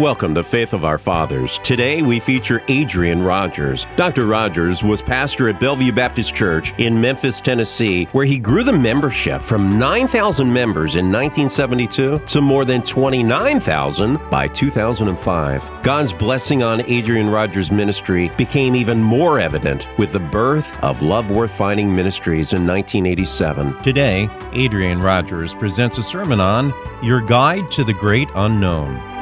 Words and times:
Welcome 0.00 0.34
to 0.36 0.42
Faith 0.42 0.72
of 0.72 0.82
Our 0.82 0.96
Fathers. 0.96 1.60
Today 1.62 2.00
we 2.00 2.20
feature 2.20 2.62
Adrian 2.68 3.22
Rogers. 3.22 3.84
Dr. 3.96 4.24
Rogers 4.24 4.82
was 4.82 5.02
pastor 5.02 5.50
at 5.50 5.60
Bellevue 5.60 5.92
Baptist 5.92 6.34
Church 6.34 6.72
in 6.78 6.98
Memphis, 6.98 7.38
Tennessee, 7.38 8.06
where 8.12 8.24
he 8.24 8.38
grew 8.38 8.62
the 8.62 8.72
membership 8.72 9.42
from 9.42 9.78
9,000 9.78 10.50
members 10.50 10.96
in 10.96 11.12
1972 11.12 12.16
to 12.16 12.40
more 12.40 12.64
than 12.64 12.80
29,000 12.80 14.18
by 14.30 14.48
2005. 14.48 15.82
God's 15.82 16.14
blessing 16.14 16.62
on 16.62 16.80
Adrian 16.86 17.28
Rogers' 17.28 17.70
ministry 17.70 18.30
became 18.38 18.74
even 18.74 19.02
more 19.02 19.38
evident 19.38 19.86
with 19.98 20.12
the 20.12 20.18
birth 20.18 20.82
of 20.82 21.02
Love 21.02 21.30
Worth 21.30 21.50
Finding 21.50 21.94
Ministries 21.94 22.54
in 22.54 22.66
1987. 22.66 23.76
Today, 23.80 24.30
Adrian 24.54 25.02
Rogers 25.02 25.52
presents 25.52 25.98
a 25.98 26.02
sermon 26.02 26.40
on 26.40 26.72
Your 27.02 27.20
Guide 27.20 27.70
to 27.72 27.84
the 27.84 27.92
Great 27.92 28.30
Unknown. 28.34 29.19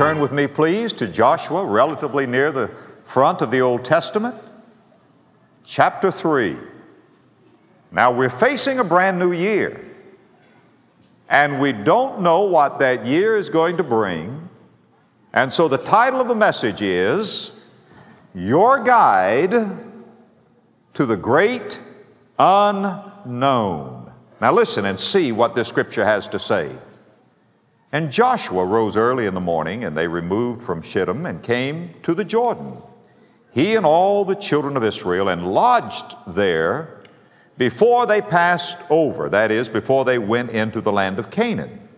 Turn 0.00 0.18
with 0.18 0.32
me, 0.32 0.46
please, 0.46 0.94
to 0.94 1.06
Joshua, 1.06 1.62
relatively 1.62 2.26
near 2.26 2.50
the 2.50 2.68
front 3.02 3.42
of 3.42 3.50
the 3.50 3.60
Old 3.60 3.84
Testament, 3.84 4.34
chapter 5.62 6.10
3. 6.10 6.56
Now, 7.92 8.10
we're 8.10 8.30
facing 8.30 8.78
a 8.78 8.84
brand 8.84 9.18
new 9.18 9.30
year, 9.30 9.84
and 11.28 11.60
we 11.60 11.72
don't 11.72 12.22
know 12.22 12.44
what 12.44 12.78
that 12.78 13.04
year 13.04 13.36
is 13.36 13.50
going 13.50 13.76
to 13.76 13.82
bring. 13.82 14.48
And 15.34 15.52
so, 15.52 15.68
the 15.68 15.76
title 15.76 16.22
of 16.22 16.28
the 16.28 16.34
message 16.34 16.80
is 16.80 17.62
Your 18.34 18.82
Guide 18.82 19.50
to 20.94 21.04
the 21.04 21.18
Great 21.18 21.78
Unknown. 22.38 24.10
Now, 24.40 24.52
listen 24.54 24.86
and 24.86 24.98
see 24.98 25.30
what 25.30 25.54
this 25.54 25.68
scripture 25.68 26.06
has 26.06 26.26
to 26.28 26.38
say. 26.38 26.74
And 27.92 28.12
Joshua 28.12 28.64
rose 28.64 28.96
early 28.96 29.26
in 29.26 29.34
the 29.34 29.40
morning, 29.40 29.82
and 29.82 29.96
they 29.96 30.06
removed 30.06 30.62
from 30.62 30.80
Shittim 30.80 31.26
and 31.26 31.42
came 31.42 31.94
to 32.02 32.14
the 32.14 32.24
Jordan, 32.24 32.78
he 33.52 33.74
and 33.74 33.84
all 33.84 34.24
the 34.24 34.36
children 34.36 34.76
of 34.76 34.84
Israel, 34.84 35.28
and 35.28 35.52
lodged 35.52 36.14
there 36.26 37.00
before 37.58 38.06
they 38.06 38.20
passed 38.20 38.78
over, 38.88 39.28
that 39.28 39.50
is, 39.50 39.68
before 39.68 40.04
they 40.04 40.18
went 40.18 40.50
into 40.50 40.80
the 40.80 40.92
land 40.92 41.18
of 41.18 41.30
Canaan. 41.30 41.88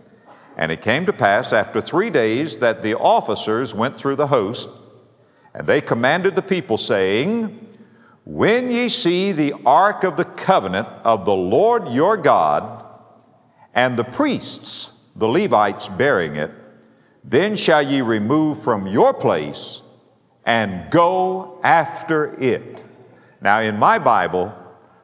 And 0.57 0.73
it 0.73 0.83
came 0.83 1.07
to 1.07 1.13
pass 1.13 1.53
after 1.53 1.81
three 1.81 2.11
days 2.11 2.57
that 2.57 2.83
the 2.83 2.95
officers 2.95 3.75
went 3.75 3.99
through 3.99 4.17
the 4.17 4.27
host, 4.29 4.69
and 5.55 5.67
they 5.67 5.81
commanded 5.81 6.37
the 6.37 6.43
people, 6.43 6.79
saying, 6.79 7.69
When 8.25 8.71
ye 8.71 8.89
see 8.89 9.31
the 9.31 9.55
ark 9.67 10.05
of 10.05 10.17
the 10.17 10.25
covenant 10.25 10.89
of 11.05 11.27
the 11.27 11.35
Lord 11.35 11.89
your 11.89 12.17
God, 12.17 12.85
and 13.75 13.99
the 13.99 14.05
priests, 14.05 14.93
the 15.15 15.29
Levites 15.29 15.89
bearing 15.89 16.37
it, 16.37 16.51
then 17.25 17.57
shall 17.57 17.83
ye 17.83 18.01
remove 18.01 18.63
from 18.63 18.87
your 18.87 19.15
place 19.15 19.83
and 20.45 20.91
go 20.91 21.61
after 21.63 22.35
it. 22.41 22.83
Now, 23.41 23.61
in 23.61 23.79
my 23.79 23.99
Bible, 23.99 24.55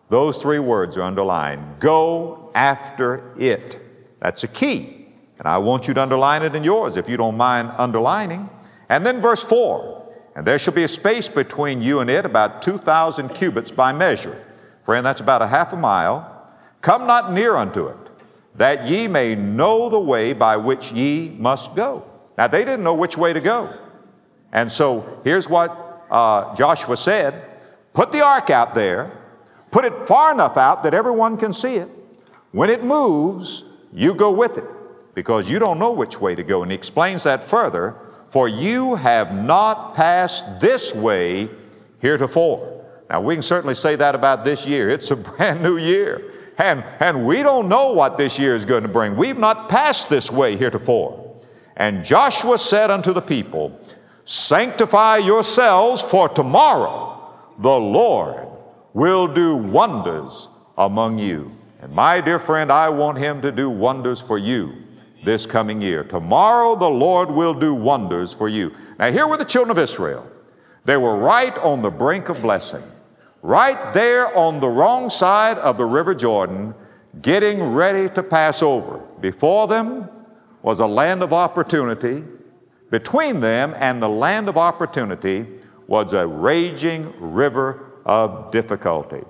those 0.09 0.39
three 0.39 0.59
words 0.59 0.97
are 0.97 1.03
underlined 1.03 1.79
go 1.79 2.51
after 2.55 3.35
it. 3.39 3.81
That's 4.21 4.43
a 4.43 4.49
key. 4.49 5.07
And 5.39 5.47
I 5.47 5.59
want 5.59 5.87
you 5.87 5.95
to 5.95 6.03
underline 6.03 6.43
it 6.43 6.57
in 6.57 6.65
yours 6.65 6.97
if 6.97 7.09
you 7.09 7.17
don't 7.17 7.37
mind 7.37 7.71
underlining. 7.79 8.51
And 8.89 9.07
then 9.07 9.21
verse 9.21 9.43
4 9.45 10.15
And 10.35 10.45
there 10.45 10.59
shall 10.59 10.75
be 10.75 10.83
a 10.83 10.89
space 10.89 11.29
between 11.29 11.81
you 11.83 12.01
and 12.01 12.11
it 12.11 12.27
about 12.27 12.63
2,000 12.63 13.29
cubits 13.29 13.71
by 13.71 13.93
measure. 13.93 14.45
Friend, 14.83 15.07
that's 15.07 15.21
about 15.21 15.43
a 15.43 15.47
half 15.47 15.73
a 15.73 15.77
mile. 15.77 16.35
Come 16.81 17.07
not 17.07 17.33
near 17.33 17.55
unto 17.55 17.87
it 17.87 18.08
that 18.59 18.87
ye 18.87 19.09
may 19.09 19.35
know 19.35 19.89
the 19.89 19.99
way 19.99 20.33
by 20.33 20.57
which 20.57 20.93
ye 20.93 21.31
must 21.39 21.75
go. 21.75 22.05
Now, 22.37 22.49
they 22.49 22.65
didn't 22.65 22.85
know 22.85 22.95
which 22.95 23.17
way 23.17 23.33
to 23.33 23.41
go. 23.41 23.73
And 24.53 24.71
so 24.71 25.21
here's 25.25 25.49
what 25.49 26.07
uh, 26.11 26.55
Joshua 26.55 26.97
said 26.97 27.45
Put 27.95 28.13
the 28.13 28.25
ark 28.25 28.51
out 28.51 28.75
there, 28.75 29.13
put 29.71 29.85
it 29.85 29.97
far 30.07 30.33
enough 30.33 30.57
out 30.57 30.83
that 30.83 30.95
everyone 30.95 31.37
can 31.37 31.53
see 31.53 31.77
it. 31.77 31.89
When 32.53 32.71
it 32.71 32.85
moves, 32.85 33.65
you 33.93 34.15
go 34.15 34.31
with 34.31 34.59
it 34.59 34.65
because 35.15 35.51
you 35.51 35.59
don't 35.59 35.79
know 35.79 35.93
which 35.93 36.21
way 36.21 36.35
to 36.35 36.43
go. 36.43 36.63
And 36.63 36.71
he 36.71 36.77
explains 36.77 37.25
that 37.25 37.43
further 37.43 37.97
for 38.29 38.49
you 38.49 38.97
have 38.97 39.35
not 39.35 39.95
passed 39.95 40.61
this 40.61 40.95
way 40.95 41.49
heretofore. 42.01 42.85
Now, 43.09 43.21
we 43.21 43.35
can 43.35 43.43
certainly 43.43 43.75
say 43.75 43.97
that 43.97 44.15
about 44.15 44.45
this 44.45 44.67
year. 44.67 44.91
It's 44.91 45.11
a 45.11 45.17
brand 45.17 45.63
new 45.63 45.77
year. 45.77 46.38
And, 46.59 46.83
and 46.99 47.25
we 47.25 47.45
don't 47.45 47.69
know 47.69 47.93
what 47.93 48.19
this 48.19 48.39
year 48.39 48.55
is 48.57 48.65
going 48.65 48.83
to 48.83 48.89
bring. 48.89 49.17
We've 49.17 49.39
not 49.39 49.69
passed 49.69 50.11
this 50.11 50.31
way 50.31 50.57
heretofore. 50.57 51.25
And 51.77 52.05
Joshua 52.05 52.59
said 52.59 52.91
unto 52.91 53.13
the 53.13 53.23
people, 53.23 53.81
Sanctify 54.25 55.19
yourselves, 55.19 56.03
for 56.03 56.29
tomorrow 56.29 57.33
the 57.59 57.71
Lord 57.71 58.49
will 58.93 59.29
do 59.29 59.57
wonders 59.57 60.49
among 60.77 61.21
you. 61.21 61.57
And 61.81 61.93
my 61.93 62.21
dear 62.21 62.41
friend, 62.41 62.73
I 62.73 62.89
want 62.89 63.19
him 63.19 63.41
to 63.43 63.53
do 63.53 63.71
wonders 63.71 64.21
for 64.21 64.37
you 64.37 64.75
this 65.25 65.47
coming 65.47 65.81
year. 65.81 66.03
Tomorrow 66.03 66.75
the 66.75 66.89
Lord 66.89 67.31
will 67.31 67.55
do 67.55 67.73
wonders 67.73 68.33
for 68.33 68.49
you. 68.49 68.75
Now, 68.99 69.13
here 69.13 69.29
were 69.29 69.37
the 69.37 69.45
children 69.45 69.71
of 69.71 69.79
Israel. 69.79 70.27
They 70.85 70.97
were 70.97 71.17
right 71.17 71.57
on 71.59 71.83
the 71.83 71.91
brink 71.91 72.29
of 72.29 72.43
blessing 72.43 72.83
right 73.49 73.95
there 73.95 74.37
on 74.37 74.61
the 74.61 74.69
wrong 74.69 75.09
side 75.09 75.57
of 75.57 75.79
the 75.79 75.85
River 75.87 76.15
Jordan, 76.15 76.75
getting 77.23 77.63
ready 77.63 78.07
to 78.11 78.23
pass 78.23 78.63
over. 78.63 78.99
Before 79.21 79.67
them 79.67 80.11
was 80.61 80.81
a 80.81 80.87
land 80.87 81.23
of 81.23 81.33
opportunity. 81.33 82.25
Between 82.91 83.41
them 83.41 83.75
and 83.79 84.03
the 84.03 84.09
land 84.09 84.51
of 84.51 84.59
opportunity 84.59 85.47
was 85.87 86.13
a 86.13 86.27
raging 86.27 87.11
river 87.19 87.91
of 88.05 88.51
difficulty. 88.51 89.25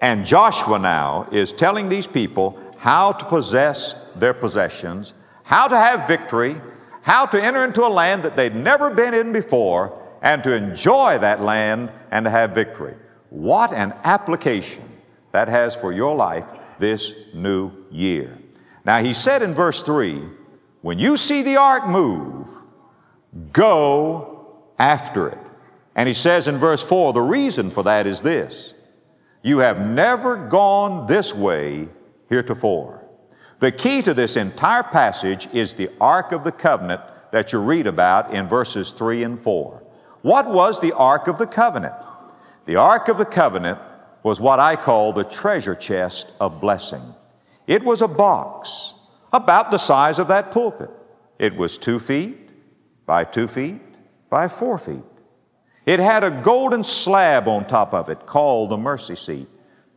And 0.00 0.24
Joshua 0.24 0.78
now 0.78 1.28
is 1.32 1.52
telling 1.52 1.88
these 1.88 2.06
people 2.06 2.56
how 2.78 3.10
to 3.10 3.24
possess 3.24 3.96
their 4.14 4.34
possessions, 4.34 5.12
how 5.42 5.66
to 5.66 5.76
have 5.76 6.06
victory, 6.06 6.60
how 7.02 7.26
to 7.26 7.42
enter 7.42 7.64
into 7.64 7.84
a 7.84 7.90
land 7.90 8.22
that 8.22 8.36
they'd 8.36 8.54
never 8.54 8.90
been 8.90 9.12
in 9.12 9.32
before, 9.32 10.00
and 10.22 10.44
to 10.44 10.54
enjoy 10.54 11.18
that 11.18 11.40
land 11.40 11.90
and 12.12 12.26
to 12.26 12.30
have 12.30 12.54
victory. 12.54 12.94
What 13.30 13.72
an 13.72 13.94
application 14.04 14.84
that 15.32 15.48
has 15.48 15.74
for 15.76 15.92
your 15.92 16.14
life 16.14 16.46
this 16.78 17.12
new 17.34 17.72
year. 17.90 18.38
Now, 18.84 19.02
he 19.02 19.12
said 19.12 19.42
in 19.42 19.54
verse 19.54 19.82
3 19.82 20.22
when 20.82 20.98
you 20.98 21.16
see 21.16 21.42
the 21.42 21.56
ark 21.56 21.88
move, 21.88 22.48
go 23.52 24.62
after 24.78 25.28
it. 25.28 25.38
And 25.96 26.06
he 26.06 26.14
says 26.14 26.46
in 26.46 26.58
verse 26.58 26.82
4 26.82 27.12
the 27.12 27.20
reason 27.22 27.70
for 27.70 27.82
that 27.82 28.06
is 28.06 28.20
this 28.20 28.74
you 29.42 29.58
have 29.58 29.80
never 29.80 30.36
gone 30.36 31.06
this 31.06 31.34
way 31.34 31.88
heretofore. 32.28 33.04
The 33.58 33.72
key 33.72 34.02
to 34.02 34.12
this 34.12 34.36
entire 34.36 34.82
passage 34.82 35.48
is 35.52 35.74
the 35.74 35.90
Ark 36.00 36.32
of 36.32 36.44
the 36.44 36.52
Covenant 36.52 37.00
that 37.32 37.52
you 37.52 37.60
read 37.60 37.86
about 37.86 38.34
in 38.34 38.48
verses 38.48 38.90
3 38.90 39.22
and 39.22 39.40
4. 39.40 39.82
What 40.22 40.50
was 40.50 40.80
the 40.80 40.92
Ark 40.92 41.28
of 41.28 41.38
the 41.38 41.46
Covenant? 41.46 41.94
The 42.66 42.76
Ark 42.76 43.08
of 43.08 43.16
the 43.16 43.24
Covenant 43.24 43.78
was 44.24 44.40
what 44.40 44.58
I 44.58 44.74
call 44.74 45.12
the 45.12 45.24
treasure 45.24 45.76
chest 45.76 46.32
of 46.40 46.60
blessing. 46.60 47.14
It 47.68 47.84
was 47.84 48.02
a 48.02 48.08
box 48.08 48.94
about 49.32 49.70
the 49.70 49.78
size 49.78 50.18
of 50.18 50.26
that 50.28 50.50
pulpit. 50.50 50.90
It 51.38 51.54
was 51.54 51.78
two 51.78 52.00
feet 52.00 52.50
by 53.06 53.22
two 53.22 53.46
feet 53.46 53.80
by 54.28 54.48
four 54.48 54.78
feet. 54.78 55.04
It 55.84 56.00
had 56.00 56.24
a 56.24 56.42
golden 56.42 56.82
slab 56.82 57.46
on 57.46 57.66
top 57.66 57.94
of 57.94 58.08
it 58.08 58.26
called 58.26 58.70
the 58.70 58.76
mercy 58.76 59.14
seat. 59.14 59.48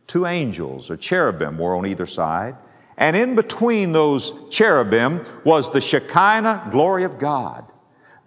Two 0.06 0.26
angels 0.26 0.90
or 0.90 0.96
cherubim 0.96 1.58
were 1.58 1.74
on 1.74 1.86
either 1.86 2.06
side, 2.06 2.56
and 2.96 3.16
in 3.16 3.34
between 3.34 3.90
those 3.90 4.48
cherubim 4.50 5.24
was 5.44 5.72
the 5.72 5.80
Shekinah 5.80 6.68
glory 6.70 7.02
of 7.02 7.18
God. 7.18 7.64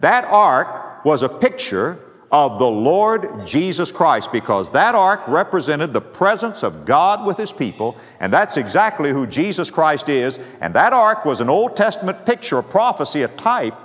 That 0.02 0.26
ark 0.26 1.06
was 1.06 1.22
a 1.22 1.30
picture 1.30 1.98
of 2.34 2.58
the 2.58 2.66
Lord 2.66 3.46
Jesus 3.46 3.92
Christ 3.92 4.32
because 4.32 4.72
that 4.72 4.96
ark 4.96 5.22
represented 5.28 5.94
the 5.94 6.02
presence 6.02 6.64
of 6.64 6.84
God 6.84 7.28
with 7.28 7.38
His 7.38 7.52
people, 7.52 7.96
and 8.20 8.34
that's 8.34 8.58
exactly 8.58 9.12
who 9.12 9.28
Jesus 9.28 9.70
Christ 9.70 10.10
is. 10.10 10.40
And 10.60 10.74
that 10.74 10.94
ark 10.94 11.26
was 11.26 11.42
an 11.42 11.50
Old 11.50 11.78
Testament 11.78 12.26
picture, 12.26 12.58
a 12.58 12.64
prophecy, 12.64 13.22
a 13.22 13.28
type 13.28 13.78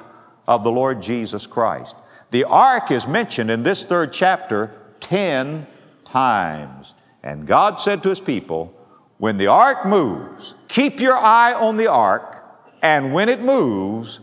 of 0.47 0.65
the 0.65 0.73
Lord 0.73 1.03
Jesus 1.03 1.47
Christ. 1.47 1.95
The 2.31 2.45
ark 2.45 2.91
is 2.91 3.07
mentioned 3.07 3.51
in 3.51 3.65
this 3.65 3.85
third 3.85 4.15
chapter 4.15 4.75
10 5.01 5.67
times. 6.07 6.95
And 7.23 7.47
God 7.47 7.79
said 7.79 8.03
to 8.05 8.09
His 8.09 8.21
people, 8.21 8.75
when 9.19 9.37
the 9.37 9.49
ark 9.49 9.85
moves, 9.85 10.55
keep 10.69 11.01
your 11.01 11.19
eye 11.19 11.53
on 11.53 11.77
the 11.77 11.89
ark, 11.89 12.43
and 12.81 13.13
when 13.13 13.29
it 13.29 13.43
moves, 13.43 14.21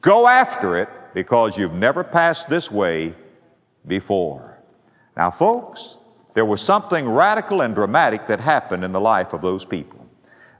go 0.00 0.26
after 0.26 0.76
it 0.76 0.88
because 1.14 1.56
you've 1.56 1.74
never 1.74 2.02
passed 2.02 2.48
this 2.48 2.72
way 2.72 3.14
before. 3.88 4.58
Now, 5.16 5.30
folks, 5.30 5.96
there 6.34 6.44
was 6.44 6.60
something 6.60 7.08
radical 7.08 7.62
and 7.62 7.74
dramatic 7.74 8.28
that 8.28 8.40
happened 8.40 8.84
in 8.84 8.92
the 8.92 9.00
life 9.00 9.32
of 9.32 9.40
those 9.40 9.64
people. 9.64 10.06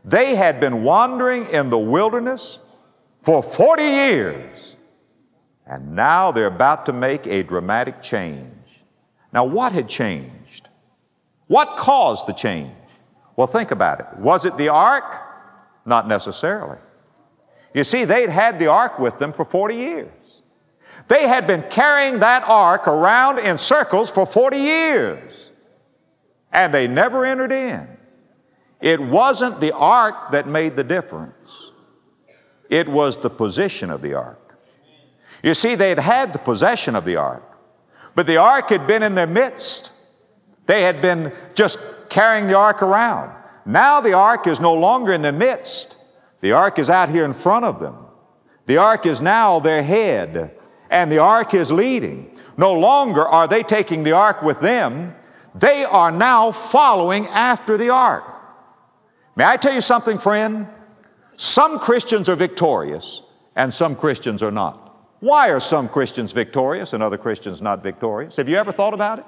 They 0.05 0.35
had 0.35 0.59
been 0.59 0.83
wandering 0.83 1.47
in 1.47 1.71
the 1.71 1.79
wilderness 1.79 2.59
for 3.23 3.43
40 3.43 3.83
years, 3.83 4.77
and 5.67 5.95
now 5.95 6.33
they're 6.33 6.47
about 6.47 6.87
to 6.87 6.93
make 6.93 7.27
a 7.27 7.43
dramatic 7.43 8.03
change. 8.03 8.85
Now, 9.33 9.45
what 9.45 9.73
had 9.73 9.89
changed? 9.89 10.69
What 11.47 11.77
caused 11.77 12.27
the 12.27 12.33
change? 12.33 12.73
Well, 13.37 13.47
think 13.47 13.71
about 13.71 14.01
it. 14.01 14.07
Was 14.19 14.45
it 14.45 14.57
the 14.57 14.69
ark? 14.69 15.25
Not 15.85 16.09
necessarily. 16.09 16.79
You 17.75 17.85
see, 17.85 18.05
they'd 18.05 18.31
had 18.31 18.59
the 18.59 18.67
ark 18.67 18.99
with 18.99 19.19
them 19.19 19.33
for 19.33 19.45
40 19.45 19.75
years. 19.75 20.11
They 21.09 21.27
had 21.27 21.47
been 21.47 21.63
carrying 21.63 22.21
that 22.21 22.45
ark 22.47 22.87
around 22.87 23.39
in 23.39 23.57
circles 23.57 24.11
for 24.11 24.27
40 24.27 24.59
years, 24.59 25.51
and 26.53 26.73
they 26.73 26.87
never 26.87 27.25
entered 27.25 27.51
in. 27.51 27.89
It 28.81 29.01
wasn't 29.01 29.61
the 29.61 29.75
ark 29.75 30.31
that 30.33 30.47
made 30.47 30.77
the 30.77 30.85
difference, 30.85 31.73
it 32.69 32.89
was 32.89 33.19
the 33.19 33.31
position 33.31 33.91
of 33.91 34.03
the 34.03 34.15
ark. 34.15 34.59
You 35.43 35.55
see, 35.55 35.75
they 35.75 35.89
had 35.89 35.99
had 36.01 36.33
the 36.33 36.39
possession 36.39 36.95
of 36.95 37.05
the 37.05 37.17
ark, 37.17 37.59
but 38.15 38.27
the 38.27 38.37
ark 38.37 38.69
had 38.69 38.87
been 38.87 39.03
in 39.03 39.15
their 39.15 39.27
midst. 39.27 39.93
They 40.67 40.83
had 40.83 41.01
been 41.01 41.33
just 41.55 41.79
carrying 42.11 42.47
the 42.47 42.57
ark 42.57 42.83
around. 42.83 43.33
Now 43.65 44.01
the 44.01 44.13
ark 44.13 44.47
is 44.47 44.61
no 44.61 44.75
longer 44.75 45.13
in 45.13 45.23
their 45.23 45.33
midst. 45.33 45.97
The 46.41 46.53
ark 46.53 46.79
is 46.79 46.91
out 46.91 47.09
here 47.09 47.25
in 47.25 47.33
front 47.33 47.65
of 47.65 47.81
them. 47.81 47.97
The 48.67 48.77
ark 48.77 49.07
is 49.07 49.23
now 49.23 49.61
their 49.61 49.83
head, 49.83 50.58
and 50.91 51.11
the 51.11 51.19
ark 51.19 51.55
is 51.55 51.71
leading. 51.71 52.37
No 52.57 52.73
longer 52.73 53.27
are 53.27 53.47
they 53.47 53.63
taking 53.63 54.03
the 54.03 54.13
ark 54.13 54.43
with 54.43 54.61
them, 54.61 55.15
they 55.55 55.85
are 55.85 56.11
now 56.11 56.53
following 56.53 57.27
after 57.29 57.77
the 57.77 57.91
ark. 57.91 58.25
May 59.37 59.45
I 59.45 59.57
tell 59.57 59.75
you 59.75 59.81
something, 59.81 60.19
friend? 60.19 60.69
Some 61.37 61.79
Christians 61.79 62.29
are 62.29 62.37
victorious, 62.37 63.23
and 63.55 63.73
some 63.73 63.95
Christians 63.95 64.43
are 64.43 64.51
not. 64.51 64.85
Why 65.21 65.51
are 65.51 65.61
some 65.61 65.89
Christians 65.89 66.33
victorious 66.33 66.93
and 66.93 67.03
other 67.03 67.17
Christians 67.17 67.61
not 67.61 67.83
victorious? 67.83 68.37
Have 68.37 68.49
you 68.49 68.57
ever 68.57 68.73
thought 68.73 68.95
about 68.95 69.21
it? 69.21 69.25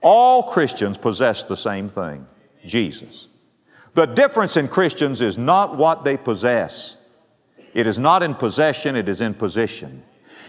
All 0.00 0.42
Christians 0.42 0.96
possess 0.96 1.42
the 1.42 1.56
same 1.56 1.88
thing 1.88 2.26
Jesus. 2.64 3.28
The 3.94 4.06
difference 4.06 4.56
in 4.56 4.68
Christians 4.68 5.20
is 5.20 5.36
not 5.36 5.76
what 5.76 6.04
they 6.04 6.16
possess. 6.16 6.98
It 7.74 7.86
is 7.86 7.98
not 7.98 8.22
in 8.22 8.34
possession, 8.34 8.96
it 8.96 9.08
is 9.08 9.20
in 9.20 9.34
position. 9.34 10.02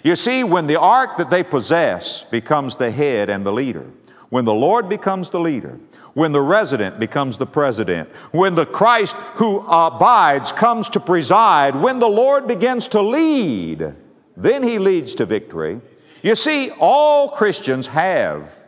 You 0.03 0.15
see, 0.15 0.43
when 0.43 0.67
the 0.67 0.79
ark 0.79 1.17
that 1.17 1.29
they 1.29 1.43
possess 1.43 2.23
becomes 2.23 2.75
the 2.77 2.91
head 2.91 3.29
and 3.29 3.45
the 3.45 3.51
leader, 3.51 3.85
when 4.29 4.45
the 4.45 4.53
Lord 4.53 4.87
becomes 4.87 5.31
the 5.31 5.39
leader, 5.39 5.79
when 6.13 6.31
the 6.31 6.41
resident 6.41 6.99
becomes 6.99 7.37
the 7.37 7.45
president, 7.45 8.09
when 8.31 8.55
the 8.55 8.65
Christ 8.65 9.15
who 9.35 9.59
abides 9.67 10.51
comes 10.51 10.87
to 10.89 10.99
preside, 10.99 11.75
when 11.75 11.99
the 11.99 12.07
Lord 12.07 12.47
begins 12.47 12.87
to 12.89 13.01
lead, 13.01 13.95
then 14.37 14.63
he 14.63 14.79
leads 14.79 15.15
to 15.15 15.25
victory. 15.25 15.81
You 16.21 16.35
see, 16.35 16.71
all 16.79 17.29
Christians 17.29 17.87
have 17.87 18.67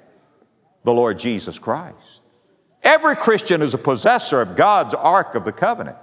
the 0.84 0.94
Lord 0.94 1.20
Jesus 1.20 1.60
Christ. 1.60 2.22
Every 2.84 3.16
Christian 3.16 3.62
is 3.62 3.74
a 3.74 3.78
possessor 3.78 4.42
of 4.42 4.56
God's 4.56 4.96
Ark 4.96 5.36
of 5.36 5.46
the 5.46 5.52
Covenant. 5.52 5.98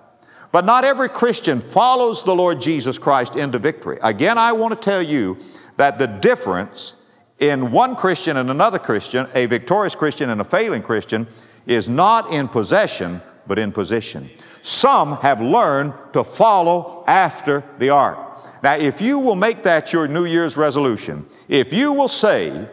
But 0.50 0.64
not 0.64 0.84
every 0.84 1.08
Christian 1.08 1.60
follows 1.60 2.24
the 2.24 2.34
Lord 2.34 2.60
Jesus 2.60 2.98
Christ 2.98 3.36
into 3.36 3.58
victory. 3.58 3.98
Again, 4.02 4.38
I 4.38 4.52
want 4.52 4.74
to 4.74 4.82
tell 4.82 5.02
you 5.02 5.38
that 5.76 5.98
the 5.98 6.06
difference 6.06 6.94
in 7.38 7.70
one 7.70 7.94
Christian 7.94 8.36
and 8.36 8.50
another 8.50 8.78
Christian, 8.78 9.28
a 9.34 9.46
victorious 9.46 9.94
Christian 9.94 10.30
and 10.30 10.40
a 10.40 10.44
failing 10.44 10.82
Christian, 10.82 11.26
is 11.66 11.88
not 11.88 12.32
in 12.32 12.48
possession, 12.48 13.20
but 13.46 13.58
in 13.58 13.72
position. 13.72 14.30
Some 14.62 15.18
have 15.18 15.40
learned 15.40 15.94
to 16.14 16.24
follow 16.24 17.04
after 17.06 17.62
the 17.78 17.90
ark. 17.90 18.18
Now, 18.62 18.76
if 18.76 19.00
you 19.00 19.18
will 19.18 19.36
make 19.36 19.62
that 19.62 19.92
your 19.92 20.08
New 20.08 20.24
Year's 20.24 20.56
resolution, 20.56 21.26
if 21.48 21.72
you 21.72 21.92
will 21.92 22.08
say, 22.08 22.68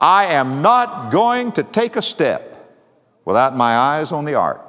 I 0.00 0.26
am 0.26 0.62
not 0.62 1.10
going 1.10 1.52
to 1.52 1.62
take 1.62 1.96
a 1.96 2.02
step 2.02 2.52
without 3.24 3.56
my 3.56 3.76
eyes 3.76 4.12
on 4.12 4.24
the 4.24 4.34
ark. 4.34 4.65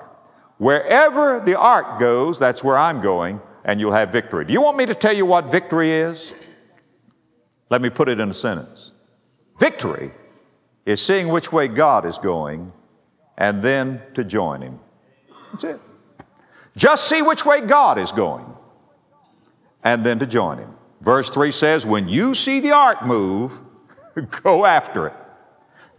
Wherever 0.57 1.39
the 1.39 1.57
ark 1.57 1.99
goes, 1.99 2.39
that's 2.39 2.63
where 2.63 2.77
I'm 2.77 3.01
going, 3.01 3.41
and 3.63 3.79
you'll 3.79 3.93
have 3.93 4.11
victory. 4.11 4.45
Do 4.45 4.53
you 4.53 4.61
want 4.61 4.77
me 4.77 4.85
to 4.87 4.95
tell 4.95 5.13
you 5.13 5.25
what 5.25 5.51
victory 5.51 5.91
is? 5.91 6.33
Let 7.69 7.81
me 7.81 7.89
put 7.89 8.09
it 8.09 8.19
in 8.19 8.29
a 8.29 8.33
sentence. 8.33 8.93
Victory 9.59 10.11
is 10.85 11.01
seeing 11.01 11.27
which 11.27 11.51
way 11.51 11.67
God 11.67 12.05
is 12.05 12.17
going 12.17 12.71
and 13.37 13.61
then 13.61 14.01
to 14.13 14.23
join 14.23 14.61
Him. 14.61 14.79
That's 15.51 15.63
it. 15.63 15.79
Just 16.75 17.07
see 17.07 17.21
which 17.21 17.45
way 17.45 17.61
God 17.61 17.97
is 17.97 18.11
going 18.11 18.45
and 19.83 20.05
then 20.05 20.19
to 20.19 20.25
join 20.25 20.59
Him. 20.59 20.73
Verse 21.01 21.29
3 21.29 21.51
says, 21.51 21.85
When 21.85 22.07
you 22.07 22.33
see 22.33 22.59
the 22.59 22.71
ark 22.71 23.05
move, 23.05 23.59
go 24.43 24.65
after 24.65 25.07
it. 25.07 25.13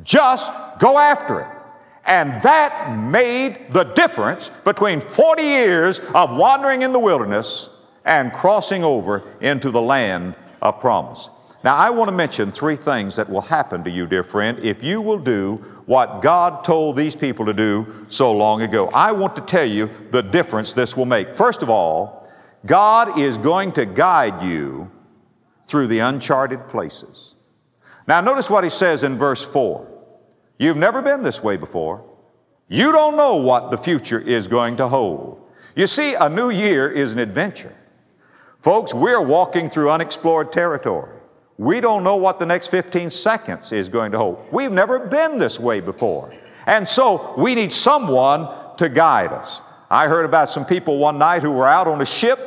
Just 0.02 0.52
go 0.78 0.99
after 0.99 1.40
it. 1.40 1.57
And 2.04 2.32
that 2.42 2.96
made 2.98 3.70
the 3.70 3.84
difference 3.84 4.50
between 4.64 5.00
40 5.00 5.42
years 5.42 5.98
of 6.14 6.36
wandering 6.36 6.82
in 6.82 6.92
the 6.92 6.98
wilderness 6.98 7.70
and 8.04 8.32
crossing 8.32 8.82
over 8.82 9.22
into 9.40 9.70
the 9.70 9.82
land 9.82 10.34
of 10.62 10.80
promise. 10.80 11.28
Now, 11.64 11.76
I 11.76 11.90
want 11.90 12.08
to 12.08 12.16
mention 12.16 12.52
three 12.52 12.76
things 12.76 13.16
that 13.16 13.28
will 13.28 13.42
happen 13.42 13.82
to 13.84 13.90
you, 13.90 14.06
dear 14.06 14.22
friend, 14.22 14.58
if 14.60 14.82
you 14.84 15.00
will 15.00 15.18
do 15.18 15.56
what 15.86 16.22
God 16.22 16.62
told 16.62 16.96
these 16.96 17.16
people 17.16 17.44
to 17.46 17.52
do 17.52 18.06
so 18.06 18.32
long 18.32 18.62
ago. 18.62 18.88
I 18.94 19.12
want 19.12 19.34
to 19.36 19.42
tell 19.42 19.66
you 19.66 19.90
the 20.10 20.22
difference 20.22 20.72
this 20.72 20.96
will 20.96 21.06
make. 21.06 21.34
First 21.34 21.62
of 21.62 21.68
all, 21.68 22.30
God 22.64 23.18
is 23.18 23.38
going 23.38 23.72
to 23.72 23.86
guide 23.86 24.42
you 24.42 24.90
through 25.64 25.88
the 25.88 25.98
uncharted 25.98 26.68
places. 26.68 27.34
Now, 28.06 28.20
notice 28.20 28.48
what 28.48 28.64
he 28.64 28.70
says 28.70 29.02
in 29.02 29.18
verse 29.18 29.44
4. 29.44 29.97
You've 30.58 30.76
never 30.76 31.00
been 31.02 31.22
this 31.22 31.43
way 31.43 31.56
before. 31.56 32.05
You 32.69 32.93
don't 32.93 33.16
know 33.16 33.37
what 33.37 33.70
the 33.70 33.78
future 33.78 34.19
is 34.19 34.46
going 34.46 34.76
to 34.76 34.88
hold. 34.88 35.40
You 35.75 35.87
see, 35.87 36.14
a 36.14 36.28
new 36.28 36.50
year 36.50 36.90
is 36.90 37.12
an 37.12 37.18
adventure. 37.18 37.75
Folks, 38.59 38.92
we're 38.92 39.23
walking 39.23 39.68
through 39.68 39.90
unexplored 39.90 40.52
territory. 40.52 41.14
We 41.56 41.80
don't 41.80 42.04
know 42.04 42.16
what 42.16 42.38
the 42.38 42.47
next 42.47 42.68
15 42.68 43.11
seconds 43.11 43.73
is 43.73 43.88
going 43.88 44.12
to 44.12 44.18
hold. 44.18 44.44
We've 44.52 44.73
never 44.73 44.99
been 44.99 45.38
this 45.38 45.59
way 45.59 45.80
before. 45.80 46.32
And 46.66 46.87
so 46.87 47.35
we 47.37 47.54
need 47.54 47.73
someone 47.73 48.49
to 48.76 48.88
guide 48.88 49.32
us. 49.32 49.62
I 49.90 50.09
heard 50.09 50.25
about 50.25 50.50
some 50.50 50.66
people 50.66 50.99
one 50.99 51.18
night 51.18 51.42
who 51.42 51.52
were 51.52 51.66
out 51.66 51.88
on 51.88 52.00
a 52.00 52.06
ship 52.06 52.38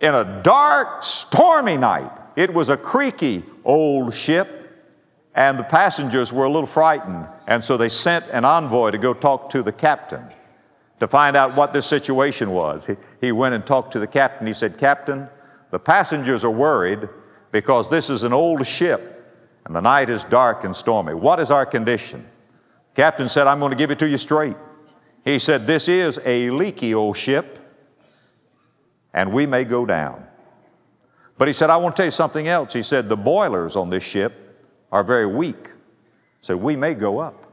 in 0.00 0.14
a 0.14 0.42
dark, 0.42 1.02
stormy 1.02 1.76
night. 1.76 2.10
It 2.36 2.54
was 2.54 2.68
a 2.68 2.76
creaky 2.76 3.42
old 3.64 4.14
ship, 4.14 4.70
and 5.34 5.58
the 5.58 5.64
passengers 5.64 6.32
were 6.32 6.44
a 6.44 6.50
little 6.50 6.66
frightened. 6.66 7.26
And 7.48 7.64
so 7.64 7.78
they 7.78 7.88
sent 7.88 8.26
an 8.28 8.44
envoy 8.44 8.90
to 8.90 8.98
go 8.98 9.14
talk 9.14 9.48
to 9.50 9.62
the 9.62 9.72
captain 9.72 10.22
to 11.00 11.08
find 11.08 11.34
out 11.34 11.56
what 11.56 11.72
this 11.72 11.86
situation 11.86 12.50
was. 12.50 12.86
He, 12.86 12.96
he 13.22 13.32
went 13.32 13.54
and 13.54 13.64
talked 13.64 13.94
to 13.94 13.98
the 13.98 14.06
captain. 14.06 14.46
He 14.46 14.52
said, 14.52 14.76
Captain, 14.76 15.28
the 15.70 15.78
passengers 15.78 16.44
are 16.44 16.50
worried 16.50 17.08
because 17.50 17.88
this 17.88 18.10
is 18.10 18.22
an 18.22 18.34
old 18.34 18.66
ship 18.66 19.14
and 19.64 19.74
the 19.74 19.80
night 19.80 20.10
is 20.10 20.24
dark 20.24 20.62
and 20.62 20.76
stormy. 20.76 21.14
What 21.14 21.40
is 21.40 21.50
our 21.50 21.64
condition? 21.64 22.28
The 22.94 23.02
Captain 23.02 23.30
said, 23.30 23.46
I'm 23.46 23.60
going 23.60 23.72
to 23.72 23.78
give 23.78 23.90
it 23.90 23.98
to 24.00 24.08
you 24.08 24.18
straight. 24.18 24.56
He 25.24 25.38
said, 25.38 25.66
This 25.66 25.88
is 25.88 26.20
a 26.26 26.50
leaky 26.50 26.92
old 26.92 27.16
ship 27.16 27.58
and 29.14 29.32
we 29.32 29.46
may 29.46 29.64
go 29.64 29.86
down. 29.86 30.22
But 31.38 31.48
he 31.48 31.54
said, 31.54 31.70
I 31.70 31.78
want 31.78 31.96
to 31.96 32.00
tell 32.00 32.06
you 32.08 32.10
something 32.10 32.46
else. 32.46 32.74
He 32.74 32.82
said, 32.82 33.08
The 33.08 33.16
boilers 33.16 33.74
on 33.74 33.88
this 33.88 34.02
ship 34.02 34.66
are 34.92 35.02
very 35.02 35.26
weak. 35.26 35.70
So 36.40 36.56
we 36.56 36.76
may 36.76 36.94
go 36.94 37.18
up. 37.18 37.44